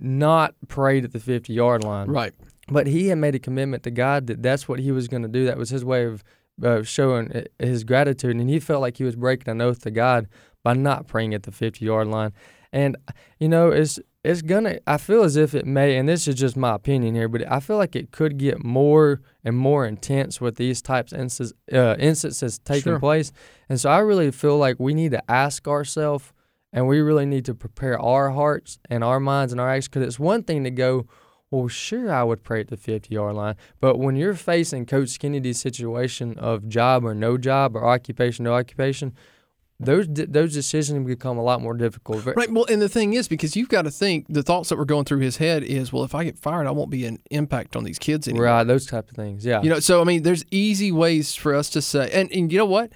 not 0.00 0.54
prayed 0.68 1.04
at 1.04 1.12
the 1.12 1.20
50 1.20 1.52
yard 1.52 1.84
line. 1.84 2.08
Right. 2.08 2.32
But 2.68 2.86
he 2.86 3.08
had 3.08 3.18
made 3.18 3.34
a 3.34 3.38
commitment 3.38 3.82
to 3.82 3.90
God 3.90 4.26
that 4.28 4.42
that's 4.42 4.68
what 4.68 4.78
he 4.78 4.90
was 4.90 5.08
going 5.08 5.22
to 5.22 5.28
do. 5.28 5.44
That 5.46 5.58
was 5.58 5.70
his 5.70 5.84
way 5.84 6.04
of 6.04 6.24
uh, 6.62 6.82
showing 6.82 7.44
his 7.58 7.84
gratitude. 7.84 8.36
And 8.36 8.48
he 8.48 8.58
felt 8.60 8.80
like 8.80 8.96
he 8.96 9.04
was 9.04 9.16
breaking 9.16 9.50
an 9.50 9.60
oath 9.60 9.80
to 9.82 9.90
God 9.90 10.28
by 10.62 10.72
not 10.74 11.06
praying 11.06 11.34
at 11.34 11.42
the 11.42 11.52
50 11.52 11.84
yard 11.84 12.08
line. 12.08 12.32
And, 12.72 12.96
you 13.38 13.48
know, 13.48 13.68
it's, 13.70 14.00
it's 14.24 14.40
gonna. 14.40 14.78
I 14.86 14.96
feel 14.96 15.22
as 15.22 15.36
if 15.36 15.54
it 15.54 15.66
may, 15.66 15.96
and 15.98 16.08
this 16.08 16.26
is 16.26 16.34
just 16.34 16.56
my 16.56 16.74
opinion 16.74 17.14
here, 17.14 17.28
but 17.28 17.46
I 17.52 17.60
feel 17.60 17.76
like 17.76 17.94
it 17.94 18.10
could 18.10 18.38
get 18.38 18.64
more 18.64 19.20
and 19.44 19.54
more 19.54 19.84
intense 19.84 20.40
with 20.40 20.56
these 20.56 20.80
types 20.80 21.12
of 21.12 21.20
instances, 21.20 21.54
uh, 21.70 21.94
instances 21.98 22.58
taking 22.60 22.92
Sure. 22.92 22.98
place. 22.98 23.32
And 23.68 23.78
so 23.78 23.90
I 23.90 23.98
really 23.98 24.30
feel 24.30 24.56
like 24.56 24.76
we 24.80 24.94
need 24.94 25.10
to 25.10 25.30
ask 25.30 25.68
ourselves, 25.68 26.32
and 26.74 26.88
we 26.88 27.00
really 27.00 27.24
need 27.24 27.46
to 27.46 27.54
prepare 27.54 27.98
our 27.98 28.30
hearts 28.30 28.78
and 28.90 29.02
our 29.02 29.20
minds 29.20 29.52
and 29.52 29.60
our 29.60 29.70
actions, 29.70 29.88
because 29.88 30.06
it's 30.06 30.18
one 30.18 30.42
thing 30.42 30.64
to 30.64 30.70
go. 30.70 31.06
Well, 31.50 31.68
sure, 31.68 32.12
I 32.12 32.24
would 32.24 32.42
pray 32.42 32.60
at 32.60 32.68
the 32.68 32.76
50 32.76 33.14
yard 33.14 33.36
line. 33.36 33.54
But 33.80 33.98
when 33.98 34.16
you're 34.16 34.34
facing 34.34 34.86
Coach 34.86 35.20
Kennedy's 35.20 35.60
situation 35.60 36.36
of 36.36 36.68
job 36.68 37.04
or 37.04 37.14
no 37.14 37.38
job 37.38 37.76
or 37.76 37.86
occupation, 37.86 38.44
no 38.44 38.54
occupation, 38.54 39.14
those 39.78 40.06
those 40.08 40.52
decisions 40.52 41.06
become 41.06 41.38
a 41.38 41.42
lot 41.42 41.60
more 41.60 41.74
difficult. 41.74 42.26
Right. 42.26 42.50
Well, 42.50 42.66
and 42.68 42.82
the 42.82 42.88
thing 42.88 43.12
is, 43.12 43.28
because 43.28 43.54
you've 43.54 43.68
got 43.68 43.82
to 43.82 43.90
think 43.90 44.26
the 44.28 44.42
thoughts 44.42 44.68
that 44.70 44.76
were 44.76 44.84
going 44.84 45.04
through 45.04 45.20
his 45.20 45.36
head 45.36 45.62
is, 45.62 45.92
well, 45.92 46.02
if 46.02 46.14
I 46.14 46.24
get 46.24 46.38
fired, 46.38 46.66
I 46.66 46.72
won't 46.72 46.90
be 46.90 47.06
an 47.06 47.18
impact 47.30 47.76
on 47.76 47.84
these 47.84 47.98
kids 48.00 48.26
anymore. 48.26 48.46
Right, 48.46 48.64
those 48.64 48.86
type 48.86 49.08
of 49.10 49.16
things. 49.16 49.46
Yeah. 49.46 49.62
You 49.62 49.70
know, 49.70 49.80
so 49.80 50.00
I 50.00 50.04
mean, 50.04 50.24
there's 50.24 50.44
easy 50.50 50.90
ways 50.90 51.36
for 51.36 51.54
us 51.54 51.70
to 51.70 51.82
say, 51.82 52.10
and, 52.12 52.32
and 52.32 52.50
you 52.50 52.58
know 52.58 52.64
what? 52.64 52.90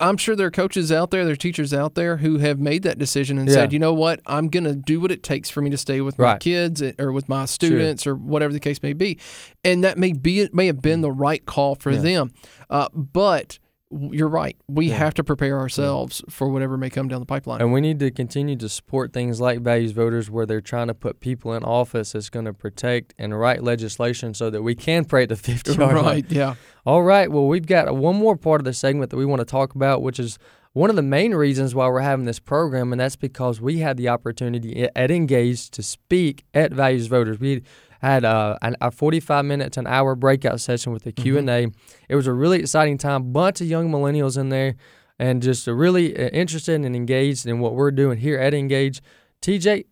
I'm 0.00 0.16
sure 0.16 0.34
there 0.36 0.48
are 0.48 0.50
coaches 0.50 0.90
out 0.92 1.10
there, 1.10 1.24
there 1.24 1.32
are 1.32 1.36
teachers 1.36 1.72
out 1.72 1.94
there 1.94 2.16
who 2.18 2.38
have 2.38 2.58
made 2.58 2.82
that 2.82 2.98
decision 2.98 3.38
and 3.38 3.48
Yeah. 3.48 3.54
said, 3.54 3.72
you 3.72 3.78
know 3.78 3.94
what, 3.94 4.20
I'm 4.26 4.48
going 4.48 4.64
to 4.64 4.74
do 4.74 5.00
what 5.00 5.10
it 5.12 5.22
takes 5.22 5.48
for 5.48 5.62
me 5.62 5.70
to 5.70 5.78
stay 5.78 6.00
with 6.00 6.18
my 6.18 6.38
kids 6.38 6.82
eh, 6.82 6.92
or 6.98 7.12
with 7.12 7.28
my 7.28 7.44
students 7.46 8.06
or 8.06 8.14
whatever 8.16 8.52
the 8.52 8.60
case 8.60 8.82
may 8.82 8.92
be, 8.92 9.18
and 9.64 9.82
that 9.84 9.98
may 9.98 10.12
be 10.12 10.40
it 10.40 10.52
may 10.54 10.66
have 10.66 10.82
been 10.82 11.00
the 11.00 11.12
right 11.12 11.44
call 11.46 11.74
for 11.76 11.92
Yeah. 11.92 12.00
them, 12.00 12.32
uh, 12.70 12.88
but 12.92 13.58
you're 13.90 14.28
right. 14.28 14.56
We 14.68 14.88
Yeah. 14.88 14.96
have 14.96 15.14
to 15.14 15.24
prepare 15.24 15.58
ourselves 15.58 16.22
for 16.28 16.48
whatever 16.48 16.76
may 16.76 16.90
come 16.90 17.06
down 17.08 17.20
the 17.20 17.26
pipeline. 17.26 17.60
And 17.60 17.72
we 17.72 17.80
need 17.80 17.98
to 18.00 18.10
continue 18.10 18.56
to 18.56 18.68
support 18.68 19.12
things 19.12 19.40
like 19.40 19.60
values 19.60 19.92
voters 19.92 20.28
where 20.30 20.44
they're 20.44 20.60
trying 20.60 20.88
to 20.88 20.94
put 20.94 21.20
people 21.20 21.52
in 21.54 21.62
office 21.62 22.12
that's 22.12 22.28
going 22.28 22.46
to 22.46 22.52
protect 22.52 23.14
and 23.18 23.38
write 23.38 23.62
legislation 23.62 24.34
so 24.34 24.50
that 24.50 24.62
we 24.62 24.74
can 24.74 25.04
pray 25.04 25.24
the 25.26 25.36
50 25.36 25.74
yard 25.74 25.94
line. 25.94 26.04
right? 26.04 26.30
Yeah. 26.30 26.54
All 26.84 27.02
right. 27.02 27.30
Well, 27.30 27.46
we've 27.46 27.66
got 27.66 27.94
one 27.96 28.16
more 28.16 28.36
part 28.36 28.60
of 28.60 28.64
the 28.64 28.72
segment 28.72 29.10
that 29.10 29.16
we 29.16 29.24
want 29.24 29.40
to 29.40 29.44
talk 29.46 29.74
about, 29.74 30.02
which 30.02 30.18
is 30.18 30.38
one 30.72 30.90
of 30.90 30.96
the 30.96 31.02
main 31.02 31.34
reasons 31.34 31.74
why 31.74 31.88
we're 31.88 32.00
having 32.00 32.26
this 32.26 32.38
program, 32.38 32.92
and 32.92 33.00
that's 33.00 33.16
because 33.16 33.60
we 33.62 33.78
had 33.78 33.96
the 33.96 34.08
opportunity 34.08 34.86
at 34.94 35.10
Engage 35.10 35.70
to 35.70 35.82
speak 35.82 36.44
at 36.52 36.70
Values 36.72 37.06
Voters. 37.06 37.40
We 37.40 37.62
had 38.00 38.24
an, 38.24 38.76
a 38.80 38.90
45 38.90 39.44
minute 39.44 39.72
to 39.74 39.80
an 39.80 39.86
hour 39.86 40.14
breakout 40.14 40.60
session 40.60 40.92
with 40.92 41.06
a 41.06 41.12
Q&A. 41.12 41.68
It 42.08 42.16
was 42.16 42.26
a 42.26 42.32
really 42.32 42.60
exciting 42.60 42.98
time. 42.98 43.32
Bunch 43.32 43.60
of 43.60 43.66
young 43.66 43.90
millennials 43.90 44.38
in 44.38 44.48
there, 44.48 44.76
and 45.18 45.42
just 45.42 45.66
really 45.66 46.16
uh, 46.16 46.28
interested 46.28 46.74
and 46.74 46.94
engaged 46.96 47.46
in 47.46 47.60
what 47.60 47.74
we're 47.74 47.90
doing 47.90 48.18
here 48.18 48.38
at 48.38 48.54
Engage. 48.54 49.00
TJ, 49.42 49.84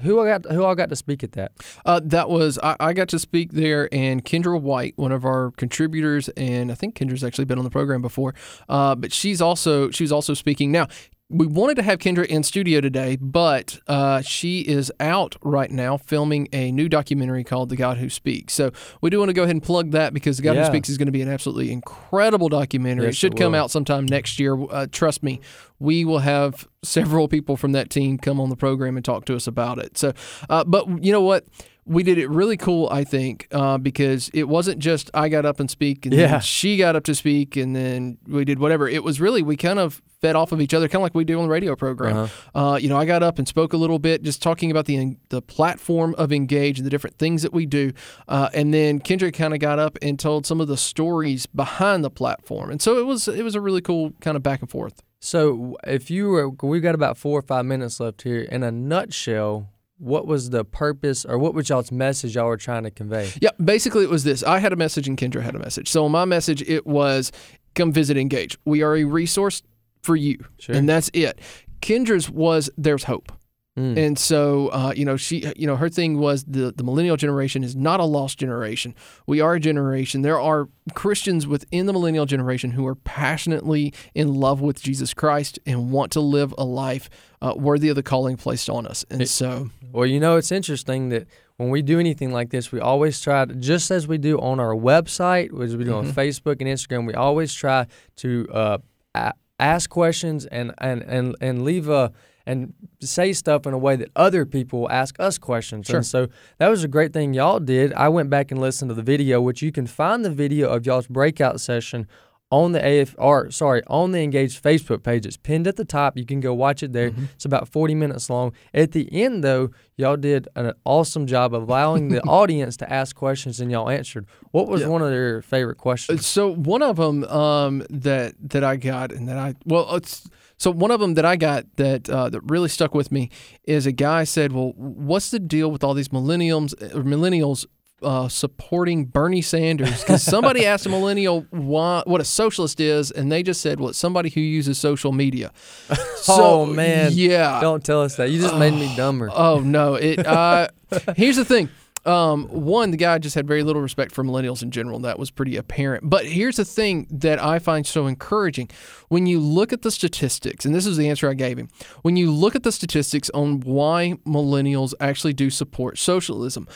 who 0.00 0.20
I 0.20 0.26
got 0.26 0.50
who 0.50 0.64
I 0.64 0.74
got 0.74 0.88
to 0.88 0.96
speak 0.96 1.22
at 1.22 1.32
that? 1.32 1.52
Uh, 1.84 2.00
that 2.04 2.28
was 2.28 2.58
I, 2.62 2.76
I 2.80 2.92
got 2.92 3.08
to 3.10 3.18
speak 3.18 3.52
there, 3.52 3.88
and 3.92 4.24
Kendra 4.24 4.60
White, 4.60 4.94
one 4.96 5.12
of 5.12 5.24
our 5.24 5.52
contributors, 5.52 6.28
and 6.30 6.72
I 6.72 6.74
think 6.74 6.96
Kendra's 6.96 7.22
actually 7.22 7.44
been 7.44 7.58
on 7.58 7.64
the 7.64 7.70
program 7.70 8.02
before. 8.02 8.34
Uh, 8.68 8.94
but 8.94 9.12
she's 9.12 9.40
also 9.40 9.90
she 9.90 10.02
was 10.02 10.12
also 10.12 10.34
speaking. 10.34 10.72
Now 10.72 10.88
we 11.30 11.46
wanted 11.46 11.76
to 11.76 11.82
have 11.82 11.98
Kendra 11.98 12.26
in 12.26 12.42
studio 12.42 12.80
today, 12.80 13.16
but 13.16 13.80
uh, 13.86 14.20
she 14.20 14.60
is 14.60 14.92
out 15.00 15.36
right 15.42 15.70
now 15.70 15.96
filming 15.96 16.48
a 16.52 16.70
new 16.70 16.88
documentary 16.88 17.44
called 17.44 17.70
"The 17.70 17.76
God 17.76 17.96
Who 17.96 18.10
Speaks." 18.10 18.52
So 18.52 18.72
we 19.00 19.10
do 19.10 19.18
want 19.18 19.30
to 19.30 19.32
go 19.32 19.42
ahead 19.42 19.54
and 19.54 19.62
plug 19.62 19.92
that 19.92 20.12
because 20.12 20.36
"The 20.36 20.42
God 20.42 20.56
Who 20.56 20.64
Speaks" 20.66 20.88
is 20.88 20.98
going 20.98 21.06
to 21.06 21.12
be 21.12 21.22
an 21.22 21.30
absolutely 21.30 21.72
incredible 21.72 22.48
documentary. 22.48 23.06
Yes, 23.06 23.14
it 23.14 23.16
should 23.16 23.34
it 23.34 23.38
come 23.38 23.54
out 23.54 23.70
sometime 23.70 24.04
next 24.04 24.38
year. 24.38 24.62
Uh, 24.70 24.86
trust 24.90 25.22
me, 25.22 25.40
we 25.78 26.04
will 26.04 26.18
have 26.18 26.68
several 26.82 27.26
people 27.26 27.56
from 27.56 27.72
that 27.72 27.88
team 27.88 28.18
come 28.18 28.38
on 28.38 28.50
the 28.50 28.56
program 28.56 28.96
and 28.96 29.04
talk 29.04 29.24
to 29.24 29.34
us 29.34 29.46
about 29.46 29.78
it. 29.78 29.96
So, 29.96 30.12
uh, 30.50 30.64
but 30.64 31.02
you 31.02 31.10
know 31.10 31.22
what? 31.22 31.46
We 31.86 32.02
did 32.02 32.16
it 32.18 32.28
really 32.30 32.56
cool, 32.56 32.88
I 32.90 33.04
think, 33.04 33.46
uh, 33.52 33.76
because 33.78 34.30
it 34.32 34.48
wasn't 34.48 34.78
just 34.78 35.10
I 35.12 35.28
got 35.28 35.44
up 35.44 35.60
and 35.60 35.70
speak 35.70 36.06
and 36.06 36.14
Yeah. 36.14 36.26
then 36.28 36.40
she 36.40 36.76
got 36.76 36.96
up 36.96 37.04
to 37.04 37.14
speak 37.14 37.56
and 37.56 37.76
then 37.76 38.18
we 38.26 38.44
did 38.44 38.58
whatever. 38.58 38.88
It 38.88 39.04
was 39.04 39.20
really 39.20 39.42
we 39.42 39.56
kind 39.56 39.78
of 39.78 40.00
fed 40.22 40.34
off 40.36 40.52
of 40.52 40.60
each 40.62 40.72
other, 40.72 40.88
kind 40.88 41.00
of 41.00 41.02
like 41.02 41.14
we 41.14 41.24
do 41.24 41.36
on 41.38 41.44
the 41.44 41.50
radio 41.50 41.76
program. 41.76 42.16
Uh-huh. 42.16 42.58
Uh, 42.72 42.76
you 42.76 42.88
know, 42.88 42.96
I 42.96 43.04
got 43.04 43.22
up 43.22 43.38
and 43.38 43.46
spoke 43.46 43.74
a 43.74 43.76
little 43.76 43.98
bit, 43.98 44.22
just 44.22 44.40
talking 44.42 44.70
about 44.70 44.86
the 44.86 45.16
the 45.28 45.42
platform 45.42 46.14
of 46.16 46.32
Engage 46.32 46.78
and 46.78 46.86
the 46.86 46.90
different 46.90 47.18
things 47.18 47.42
that 47.42 47.52
we 47.52 47.66
do, 47.66 47.92
uh, 48.28 48.48
and 48.54 48.72
then 48.72 49.00
Kendra 49.00 49.32
kind 49.34 49.52
of 49.52 49.60
got 49.60 49.78
up 49.78 49.98
and 50.00 50.18
told 50.18 50.46
some 50.46 50.62
of 50.62 50.68
the 50.68 50.78
stories 50.78 51.44
behind 51.44 52.02
the 52.02 52.10
platform, 52.10 52.70
and 52.70 52.80
so 52.80 52.96
it 52.98 53.04
was 53.04 53.28
it 53.28 53.42
was 53.44 53.54
a 53.54 53.60
really 53.60 53.82
cool 53.82 54.12
kind 54.22 54.36
of 54.38 54.42
back 54.42 54.60
and 54.62 54.70
forth. 54.70 55.02
So, 55.20 55.76
if 55.86 56.10
you 56.10 56.28
were, 56.28 56.48
we've 56.62 56.82
got 56.82 56.94
about 56.94 57.16
four 57.18 57.38
or 57.38 57.42
five 57.42 57.64
minutes 57.66 57.98
left 58.00 58.22
here. 58.22 58.42
In 58.42 58.62
a 58.62 58.70
nutshell, 58.70 59.68
what 60.04 60.26
was 60.26 60.50
the 60.50 60.64
purpose, 60.64 61.24
or 61.24 61.38
what 61.38 61.54
was 61.54 61.68
y'all's 61.68 61.90
message 61.90 62.34
y'all 62.34 62.46
were 62.46 62.56
trying 62.56 62.84
to 62.84 62.90
convey? 62.90 63.30
Yeah, 63.40 63.50
basically 63.64 64.04
it 64.04 64.10
was 64.10 64.22
this. 64.22 64.42
I 64.42 64.58
had 64.58 64.72
a 64.72 64.76
message 64.76 65.08
and 65.08 65.16
Kendra 65.16 65.40
had 65.42 65.54
a 65.54 65.58
message. 65.58 65.88
So 65.88 66.08
my 66.08 66.24
message 66.24 66.62
it 66.62 66.86
was 66.86 67.32
come 67.74 67.90
visit 67.90 68.16
Engage. 68.16 68.58
We 68.64 68.82
are 68.82 68.94
a 68.96 69.04
resource 69.04 69.62
for 70.02 70.14
you. 70.14 70.44
Sure. 70.58 70.74
And 70.74 70.88
that's 70.88 71.10
it. 71.14 71.40
Kendra's 71.80 72.30
was 72.30 72.70
there's 72.76 73.04
hope. 73.04 73.32
Mm. 73.76 73.98
And 73.98 74.18
so, 74.18 74.68
uh, 74.68 74.92
you 74.94 75.04
know, 75.04 75.16
she, 75.16 75.50
you 75.56 75.66
know, 75.66 75.74
her 75.74 75.88
thing 75.88 76.18
was 76.18 76.44
the 76.44 76.72
the 76.76 76.84
millennial 76.84 77.16
generation 77.16 77.64
is 77.64 77.74
not 77.74 77.98
a 77.98 78.04
lost 78.04 78.38
generation. 78.38 78.94
We 79.26 79.40
are 79.40 79.54
a 79.54 79.60
generation. 79.60 80.22
There 80.22 80.38
are 80.40 80.68
Christians 80.94 81.46
within 81.48 81.86
the 81.86 81.92
millennial 81.92 82.24
generation 82.24 82.70
who 82.70 82.86
are 82.86 82.94
passionately 82.94 83.92
in 84.14 84.32
love 84.34 84.60
with 84.60 84.80
Jesus 84.80 85.12
Christ 85.12 85.58
and 85.66 85.90
want 85.90 86.12
to 86.12 86.20
live 86.20 86.54
a 86.56 86.64
life 86.64 87.10
uh, 87.42 87.54
worthy 87.56 87.88
of 87.88 87.96
the 87.96 88.02
calling 88.04 88.36
placed 88.36 88.70
on 88.70 88.86
us. 88.86 89.04
And 89.10 89.20
It- 89.22 89.28
so, 89.28 89.70
Well, 89.92 90.06
you 90.06 90.20
know, 90.20 90.36
it's 90.36 90.52
interesting 90.52 91.08
that 91.08 91.26
when 91.56 91.70
we 91.70 91.82
do 91.82 91.98
anything 91.98 92.32
like 92.32 92.50
this, 92.50 92.70
we 92.70 92.78
always 92.80 93.20
try 93.20 93.44
to, 93.44 93.54
just 93.56 93.90
as 93.90 94.06
we 94.06 94.18
do 94.18 94.38
on 94.38 94.60
our 94.60 94.74
website, 94.74 95.48
as 95.62 95.76
we 95.76 95.82
do 95.84 95.94
on 95.94 96.06
Mhm. 96.06 96.12
Facebook 96.14 96.60
and 96.60 96.68
Instagram, 96.68 97.06
we 97.08 97.14
always 97.14 97.52
try 97.54 97.86
to 98.16 98.46
uh, 98.52 98.78
a- 99.16 99.32
ask 99.58 99.90
questions 99.90 100.46
and, 100.46 100.72
and, 100.78 101.02
and, 101.02 101.34
and 101.40 101.64
leave 101.64 101.88
a 101.88 102.12
and 102.46 102.74
say 103.00 103.32
stuff 103.32 103.66
in 103.66 103.72
a 103.72 103.78
way 103.78 103.96
that 103.96 104.10
other 104.14 104.44
people 104.44 104.90
ask 104.90 105.18
us 105.18 105.38
questions. 105.38 105.86
Sure. 105.86 105.96
And 105.96 106.06
so 106.06 106.28
that 106.58 106.68
was 106.68 106.84
a 106.84 106.88
great 106.88 107.12
thing 107.12 107.34
y'all 107.34 107.60
did. 107.60 107.92
I 107.94 108.08
went 108.08 108.30
back 108.30 108.50
and 108.50 108.60
listened 108.60 108.90
to 108.90 108.94
the 108.94 109.02
video, 109.02 109.40
which 109.40 109.62
you 109.62 109.72
can 109.72 109.86
find 109.86 110.24
the 110.24 110.30
video 110.30 110.68
of 110.68 110.84
y'all's 110.84 111.06
breakout 111.06 111.60
session 111.60 112.06
on 112.54 112.72
the 112.72 113.00
AF 113.00 113.14
or 113.18 113.50
sorry, 113.50 113.82
on 113.88 114.12
the 114.12 114.20
Engaged 114.22 114.62
Facebook 114.62 115.02
page. 115.02 115.26
It's 115.26 115.36
pinned 115.36 115.66
at 115.66 115.76
the 115.76 115.84
top. 115.84 116.16
You 116.16 116.24
can 116.24 116.40
go 116.40 116.54
watch 116.54 116.82
it 116.82 116.92
there. 116.92 117.10
Mhm. 117.10 117.28
It's 117.34 117.44
about 117.44 117.68
40 117.68 117.94
minutes 117.94 118.30
long. 118.30 118.52
At 118.72 118.92
the 118.92 119.08
end 119.12 119.42
though, 119.42 119.70
y'all 119.96 120.16
did 120.16 120.46
an 120.54 120.72
awesome 120.84 121.26
job 121.26 121.52
of 121.54 121.62
allowing 121.68 122.08
the 122.10 122.20
audience 122.40 122.76
to 122.78 122.92
ask 122.92 123.16
questions 123.16 123.60
and 123.60 123.70
y'all 123.70 123.90
answered. 123.90 124.26
What 124.52 124.68
was 124.68 124.82
Yeah. 124.82 124.88
one 124.88 125.02
of 125.02 125.10
their 125.10 125.42
favorite 125.42 125.78
questions? 125.78 126.26
So 126.26 126.54
one 126.54 126.82
of 126.82 126.96
them 126.96 127.24
um, 127.24 127.82
that 127.90 128.34
that 128.50 128.62
I 128.62 128.76
got 128.76 129.10
and 129.12 129.28
that 129.28 129.36
I 129.38 129.54
well 129.66 129.96
it's 129.96 130.28
so 130.56 130.70
one 130.70 130.92
of 130.92 131.00
them 131.00 131.14
that 131.14 131.24
I 131.24 131.34
got 131.36 131.64
that 131.76 132.08
uh, 132.08 132.28
that 132.30 132.40
really 132.44 132.68
stuck 132.68 132.94
with 132.94 133.10
me 133.10 133.28
is 133.64 133.86
a 133.86 133.92
guy 133.92 134.22
said, 134.22 134.52
"Well, 134.52 134.72
what's 134.76 135.30
the 135.32 135.40
deal 135.40 135.68
with 135.72 135.82
all 135.82 135.94
these 135.94 136.10
millennials 136.10 136.72
or 136.94 137.02
millennials 137.02 137.66
uh, 138.02 138.28
supporting 138.28 139.04
Bernie 139.06 139.42
Sanders?" 139.42 140.00
Because 140.02 140.22
somebody 140.22 140.66
asked 140.72 140.86
a 140.86 140.88
millennial 140.88 141.46
why, 141.50 142.02
what 142.06 142.20
a 142.20 142.24
socialist 142.24 142.80
is, 142.80 143.10
and 143.10 143.30
they 143.30 143.42
just 143.42 143.60
said, 143.60 143.80
"Well, 143.80 143.90
it's 143.90 143.98
somebody 143.98 144.30
who 144.30 144.40
uses 144.40 144.78
social 144.78 145.12
media." 145.12 145.52
Oh, 146.26 146.64
man. 146.64 147.10
yeah. 147.12 147.60
Don't 147.60 147.84
tell 147.84 148.00
us 148.00 148.16
that. 148.16 148.30
You 148.30 148.40
just 148.40 148.56
made 148.56 148.72
me 148.72 148.94
dumber. 148.96 149.28
Oh 149.34 149.60
no! 149.60 149.94
It. 149.96 150.26
Uh, 150.26 150.68
here's 151.16 151.36
the 151.36 151.44
thing. 151.44 151.68
Um, 152.06 152.48
one, 152.48 152.90
the 152.90 152.96
guy 152.98 153.18
just 153.18 153.34
had 153.34 153.46
very 153.46 153.62
little 153.62 153.80
respect 153.82 154.12
for 154.12 154.22
millennials 154.24 154.62
in 154.62 154.70
general. 154.70 154.96
and 154.96 155.04
That 155.04 155.18
was 155.18 155.30
pretty 155.30 155.56
apparent. 155.56 156.08
But 156.08 156.26
here's 156.26 156.56
the 156.56 156.64
thing 156.64 157.06
that 157.10 157.42
I 157.42 157.58
find 157.58 157.86
so 157.86 158.06
encouraging: 158.06 158.70
when 159.08 159.26
you 159.26 159.38
look 159.38 159.72
at 159.72 159.82
the 159.82 159.90
statistics, 159.90 160.64
and 160.64 160.74
this 160.74 160.86
is 160.86 160.96
the 160.96 161.08
answer 161.10 161.28
I 161.28 161.34
gave 161.34 161.58
him. 161.58 161.68
When 162.02 162.16
you 162.16 162.30
look 162.32 162.54
at 162.54 162.62
the 162.62 162.72
statistics 162.72 163.28
on 163.34 163.60
why 163.60 164.14
millennials 164.26 164.94
actually 165.00 165.34
do 165.34 165.50
support 165.50 165.98
socialism. 165.98 166.66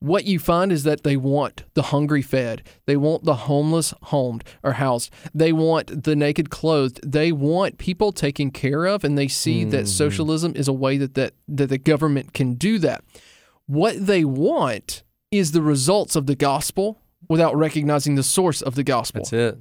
What 0.00 0.26
you 0.26 0.38
find 0.38 0.70
is 0.70 0.84
that 0.84 1.02
they 1.02 1.16
want 1.16 1.64
the 1.74 1.82
hungry 1.82 2.22
fed. 2.22 2.62
They 2.86 2.96
want 2.96 3.24
the 3.24 3.34
homeless 3.34 3.92
homed 4.02 4.44
or 4.62 4.74
housed. 4.74 5.12
They 5.34 5.52
want 5.52 6.04
the 6.04 6.14
naked 6.14 6.50
clothed. 6.50 7.00
They 7.02 7.32
want 7.32 7.78
people 7.78 8.12
taken 8.12 8.52
care 8.52 8.86
of, 8.86 9.02
and 9.02 9.18
they 9.18 9.26
see 9.26 9.64
that 9.64 9.76
mm-hmm. 9.76 9.86
socialism 9.86 10.52
is 10.54 10.68
a 10.68 10.72
way 10.72 10.98
that, 10.98 11.14
that, 11.14 11.34
that 11.48 11.66
the 11.66 11.78
government 11.78 12.32
can 12.32 12.54
do 12.54 12.78
that. 12.78 13.02
What 13.66 14.06
they 14.06 14.24
want 14.24 15.02
is 15.30 15.52
the 15.52 15.62
results 15.62 16.14
of 16.14 16.26
the 16.26 16.36
gospel 16.36 17.02
without 17.28 17.56
recognizing 17.56 18.14
the 18.14 18.22
source 18.22 18.62
of 18.62 18.76
the 18.76 18.84
gospel. 18.84 19.22
That's 19.22 19.32
it. 19.32 19.58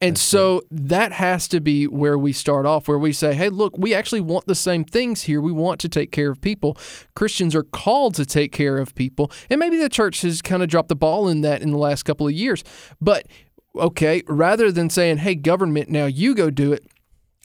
And 0.00 0.16
That's 0.16 0.22
so 0.22 0.62
that 0.70 1.12
has 1.12 1.48
to 1.48 1.60
be 1.60 1.86
where 1.86 2.18
we 2.18 2.32
start 2.32 2.66
off, 2.66 2.88
where 2.88 2.98
we 2.98 3.12
say, 3.12 3.34
hey, 3.34 3.48
look, 3.48 3.76
we 3.76 3.94
actually 3.94 4.20
want 4.20 4.46
the 4.46 4.54
same 4.54 4.84
things 4.84 5.22
here. 5.22 5.40
We 5.40 5.52
want 5.52 5.80
to 5.80 5.88
take 5.88 6.12
care 6.12 6.30
of 6.30 6.40
people. 6.40 6.76
Christians 7.14 7.54
are 7.54 7.62
called 7.62 8.14
to 8.16 8.26
take 8.26 8.52
care 8.52 8.78
of 8.78 8.94
people. 8.94 9.30
And 9.48 9.58
maybe 9.58 9.78
the 9.78 9.88
church 9.88 10.22
has 10.22 10.42
kind 10.42 10.62
of 10.62 10.68
dropped 10.68 10.88
the 10.88 10.96
ball 10.96 11.28
in 11.28 11.40
that 11.42 11.62
in 11.62 11.70
the 11.70 11.78
last 11.78 12.04
couple 12.04 12.26
of 12.26 12.32
years. 12.32 12.64
But 13.00 13.26
okay, 13.76 14.22
rather 14.26 14.72
than 14.72 14.90
saying, 14.90 15.18
hey, 15.18 15.34
government, 15.34 15.88
now 15.88 16.06
you 16.06 16.34
go 16.34 16.50
do 16.50 16.72
it, 16.72 16.84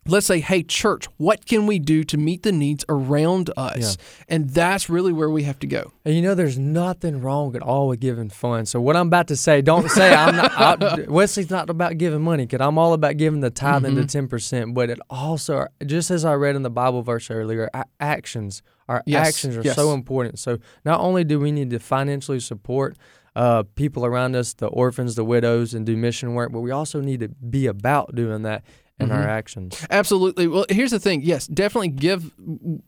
let's 0.07 0.27
say, 0.27 0.39
hey, 0.39 0.61
church, 0.61 1.05
what 1.17 1.45
can 1.45 1.65
we 1.65 1.79
do 1.79 2.03
to 2.03 2.17
meet 2.17 2.43
the 2.43 2.51
needs 2.51 2.85
around 2.87 3.49
us? 3.57 3.97
And 4.27 4.49
that's 4.51 4.89
really 4.89 5.11
where 5.11 5.29
we 5.29 5.43
have 5.43 5.57
to 5.59 5.67
go. 5.67 5.91
And 6.03 6.15
you 6.15 6.21
know, 6.21 6.35
there's 6.35 6.59
nothing 6.59 7.21
wrong 7.21 7.55
at 7.55 7.61
all 7.61 7.87
with 7.87 7.99
giving 7.99 8.29
funds. 8.29 8.69
So 8.69 8.79
what 8.79 8.95
I'm 8.95 9.07
about 9.07 9.27
to 9.29 9.35
say, 9.35 9.61
don't 9.61 9.89
say 9.89 10.13
I'm 10.13 10.35
not. 10.35 10.83
I, 10.83 11.05
Wesley's 11.07 11.49
not 11.49 11.69
about 11.69 11.97
giving 11.97 12.21
money, 12.21 12.45
because 12.45 12.61
I'm 12.65 12.77
all 12.77 12.93
about 12.93 13.17
giving 13.17 13.39
the 13.39 13.49
tithe 13.49 13.85
and 13.85 13.97
the 13.97 14.05
ten 14.05 14.27
percent. 14.27 14.73
But 14.75 14.89
it 14.89 14.99
also, 15.09 15.65
just 15.85 16.11
as 16.11 16.23
I 16.23 16.33
read 16.33 16.55
in 16.55 16.61
the 16.61 16.69
Bible 16.69 17.01
verse 17.01 17.29
earlier, 17.31 17.69
actions. 17.99 18.61
Our 18.87 19.01
Yes, 19.07 19.29
actions 19.29 19.57
are 19.57 19.63
yes. 19.63 19.75
so 19.75 19.93
important. 19.93 20.37
So 20.37 20.59
not 20.85 20.99
only 20.99 21.23
do 21.23 21.39
we 21.39 21.51
need 21.51 21.71
to 21.71 21.79
financially 21.79 22.39
support 22.39 22.95
uh, 23.35 23.63
people 23.73 24.05
around 24.05 24.35
us, 24.35 24.53
the 24.53 24.67
orphans, 24.67 25.15
the 25.15 25.25
widows, 25.25 25.73
and 25.73 25.87
do 25.87 25.97
mission 25.97 26.35
work, 26.35 26.51
but 26.51 26.59
we 26.61 26.69
also 26.69 27.01
need 27.01 27.21
to 27.21 27.29
be 27.29 27.65
about 27.65 28.13
doing 28.13 28.43
that 28.43 28.63
in 28.97 29.09
Mm-hmm. 29.09 29.15
our 29.17 29.27
actions. 29.27 29.85
Absolutely. 29.89 30.47
Well, 30.47 30.65
here's 30.69 30.91
the 30.91 30.99
thing. 31.01 31.21
Yes, 31.21 31.47
definitely 31.47 31.89
give 31.89 32.31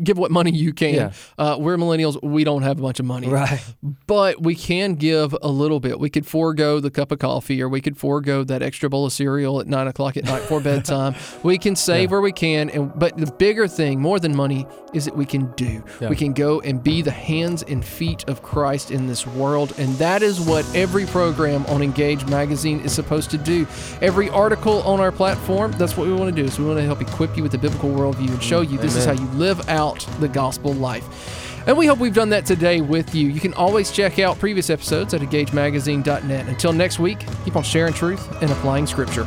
give 0.01 0.17
what 0.17 0.31
money 0.31 0.51
you 0.51 0.71
can. 0.73 0.93
Yeah. 0.95 1.11
Uh, 1.37 1.57
we're 1.59 1.75
millennials. 1.75 2.21
We 2.23 2.45
don't 2.45 2.61
have 2.61 2.79
a 2.79 2.81
bunch 2.81 2.99
of 3.01 3.05
money. 3.05 3.27
Right. 3.27 3.61
But 4.07 4.41
we 4.41 4.55
can 4.55 4.95
give 4.95 5.35
a 5.41 5.49
little 5.49 5.81
bit. 5.81 5.99
We 5.99 6.09
could 6.09 6.25
forego 6.25 6.79
the 6.79 6.89
cup 6.91 7.11
of 7.11 7.19
coffee, 7.19 7.61
or 7.61 7.67
we 7.67 7.81
could 7.81 7.97
forego 7.97 8.45
that 8.45 8.61
extra 8.61 8.89
bowl 8.89 9.05
of 9.05 9.11
cereal 9.11 9.59
at 9.59 9.67
nine 9.67 9.87
o'clock 9.87 10.15
at 10.15 10.23
night 10.23 10.43
for 10.43 10.61
bedtime. 10.61 11.13
We 11.43 11.57
can 11.57 11.75
save 11.75 12.09
where 12.11 12.21
we 12.21 12.31
can, 12.31 12.69
and 12.69 12.97
but 12.97 13.17
the 13.17 13.29
bigger 13.33 13.67
thing, 13.67 13.99
more 13.99 14.17
than 14.19 14.33
money, 14.33 14.65
is 14.93 15.03
that 15.05 15.15
we 15.17 15.25
can 15.25 15.51
do. 15.53 15.83
Yeah. 15.99 16.07
We 16.07 16.15
can 16.15 16.31
go 16.31 16.61
and 16.61 16.81
be 16.81 17.01
the 17.01 17.11
hands 17.11 17.63
and 17.63 17.83
feet 17.83 18.23
of 18.29 18.41
Christ 18.41 18.91
in 18.91 19.07
this 19.07 19.27
world, 19.27 19.73
and 19.77 19.93
that 19.95 20.23
is 20.23 20.39
what 20.39 20.65
every 20.73 21.05
program 21.07 21.65
on 21.65 21.81
Engage 21.81 22.25
Magazine 22.27 22.79
is 22.79 22.93
supposed 22.93 23.29
to 23.31 23.37
do. 23.37 23.67
Every 24.01 24.29
article 24.29 24.81
on 24.83 25.01
our 25.01 25.11
platform, 25.11 25.73
that's 25.73 25.96
what 25.97 26.07
we 26.07 26.13
want 26.13 26.35
to 26.35 26.41
do. 26.41 26.47
is 26.47 26.59
we 26.59 26.65
want 26.65 26.77
to 26.77 26.85
help 26.85 27.01
equip 27.01 27.35
you 27.35 27.43
with 27.43 27.51
the 27.51 27.57
biblical 27.57 27.89
worldview 27.89 28.29
and 28.29 28.43
show 28.43 28.61
you 28.61 28.77
this 28.77 28.95
is 28.95 29.05
how 29.05 29.13
you 29.13 29.25
live 29.31 29.67
out 29.69 29.99
the 30.19 30.27
gospel 30.27 30.73
life. 30.73 31.65
And 31.67 31.77
we 31.77 31.85
hope 31.85 31.99
we've 31.99 32.13
done 32.13 32.29
that 32.29 32.45
today 32.45 32.79
with 32.79 33.13
you. 33.13 33.27
You 33.27 33.41
can 33.41 33.53
always 33.55 33.91
check 33.91 34.19
out 34.19 34.39
previous 34.39 34.69
episodes 34.69 35.13
at 35.13 35.21
engagemagazine.net. 35.21 36.47
Until 36.47 36.71
next 36.71 36.99
week, 36.99 37.25
keep 37.43 37.55
on 37.55 37.63
sharing 37.63 37.93
truth 37.93 38.41
and 38.41 38.49
applying 38.51 38.87
scripture. 38.87 39.25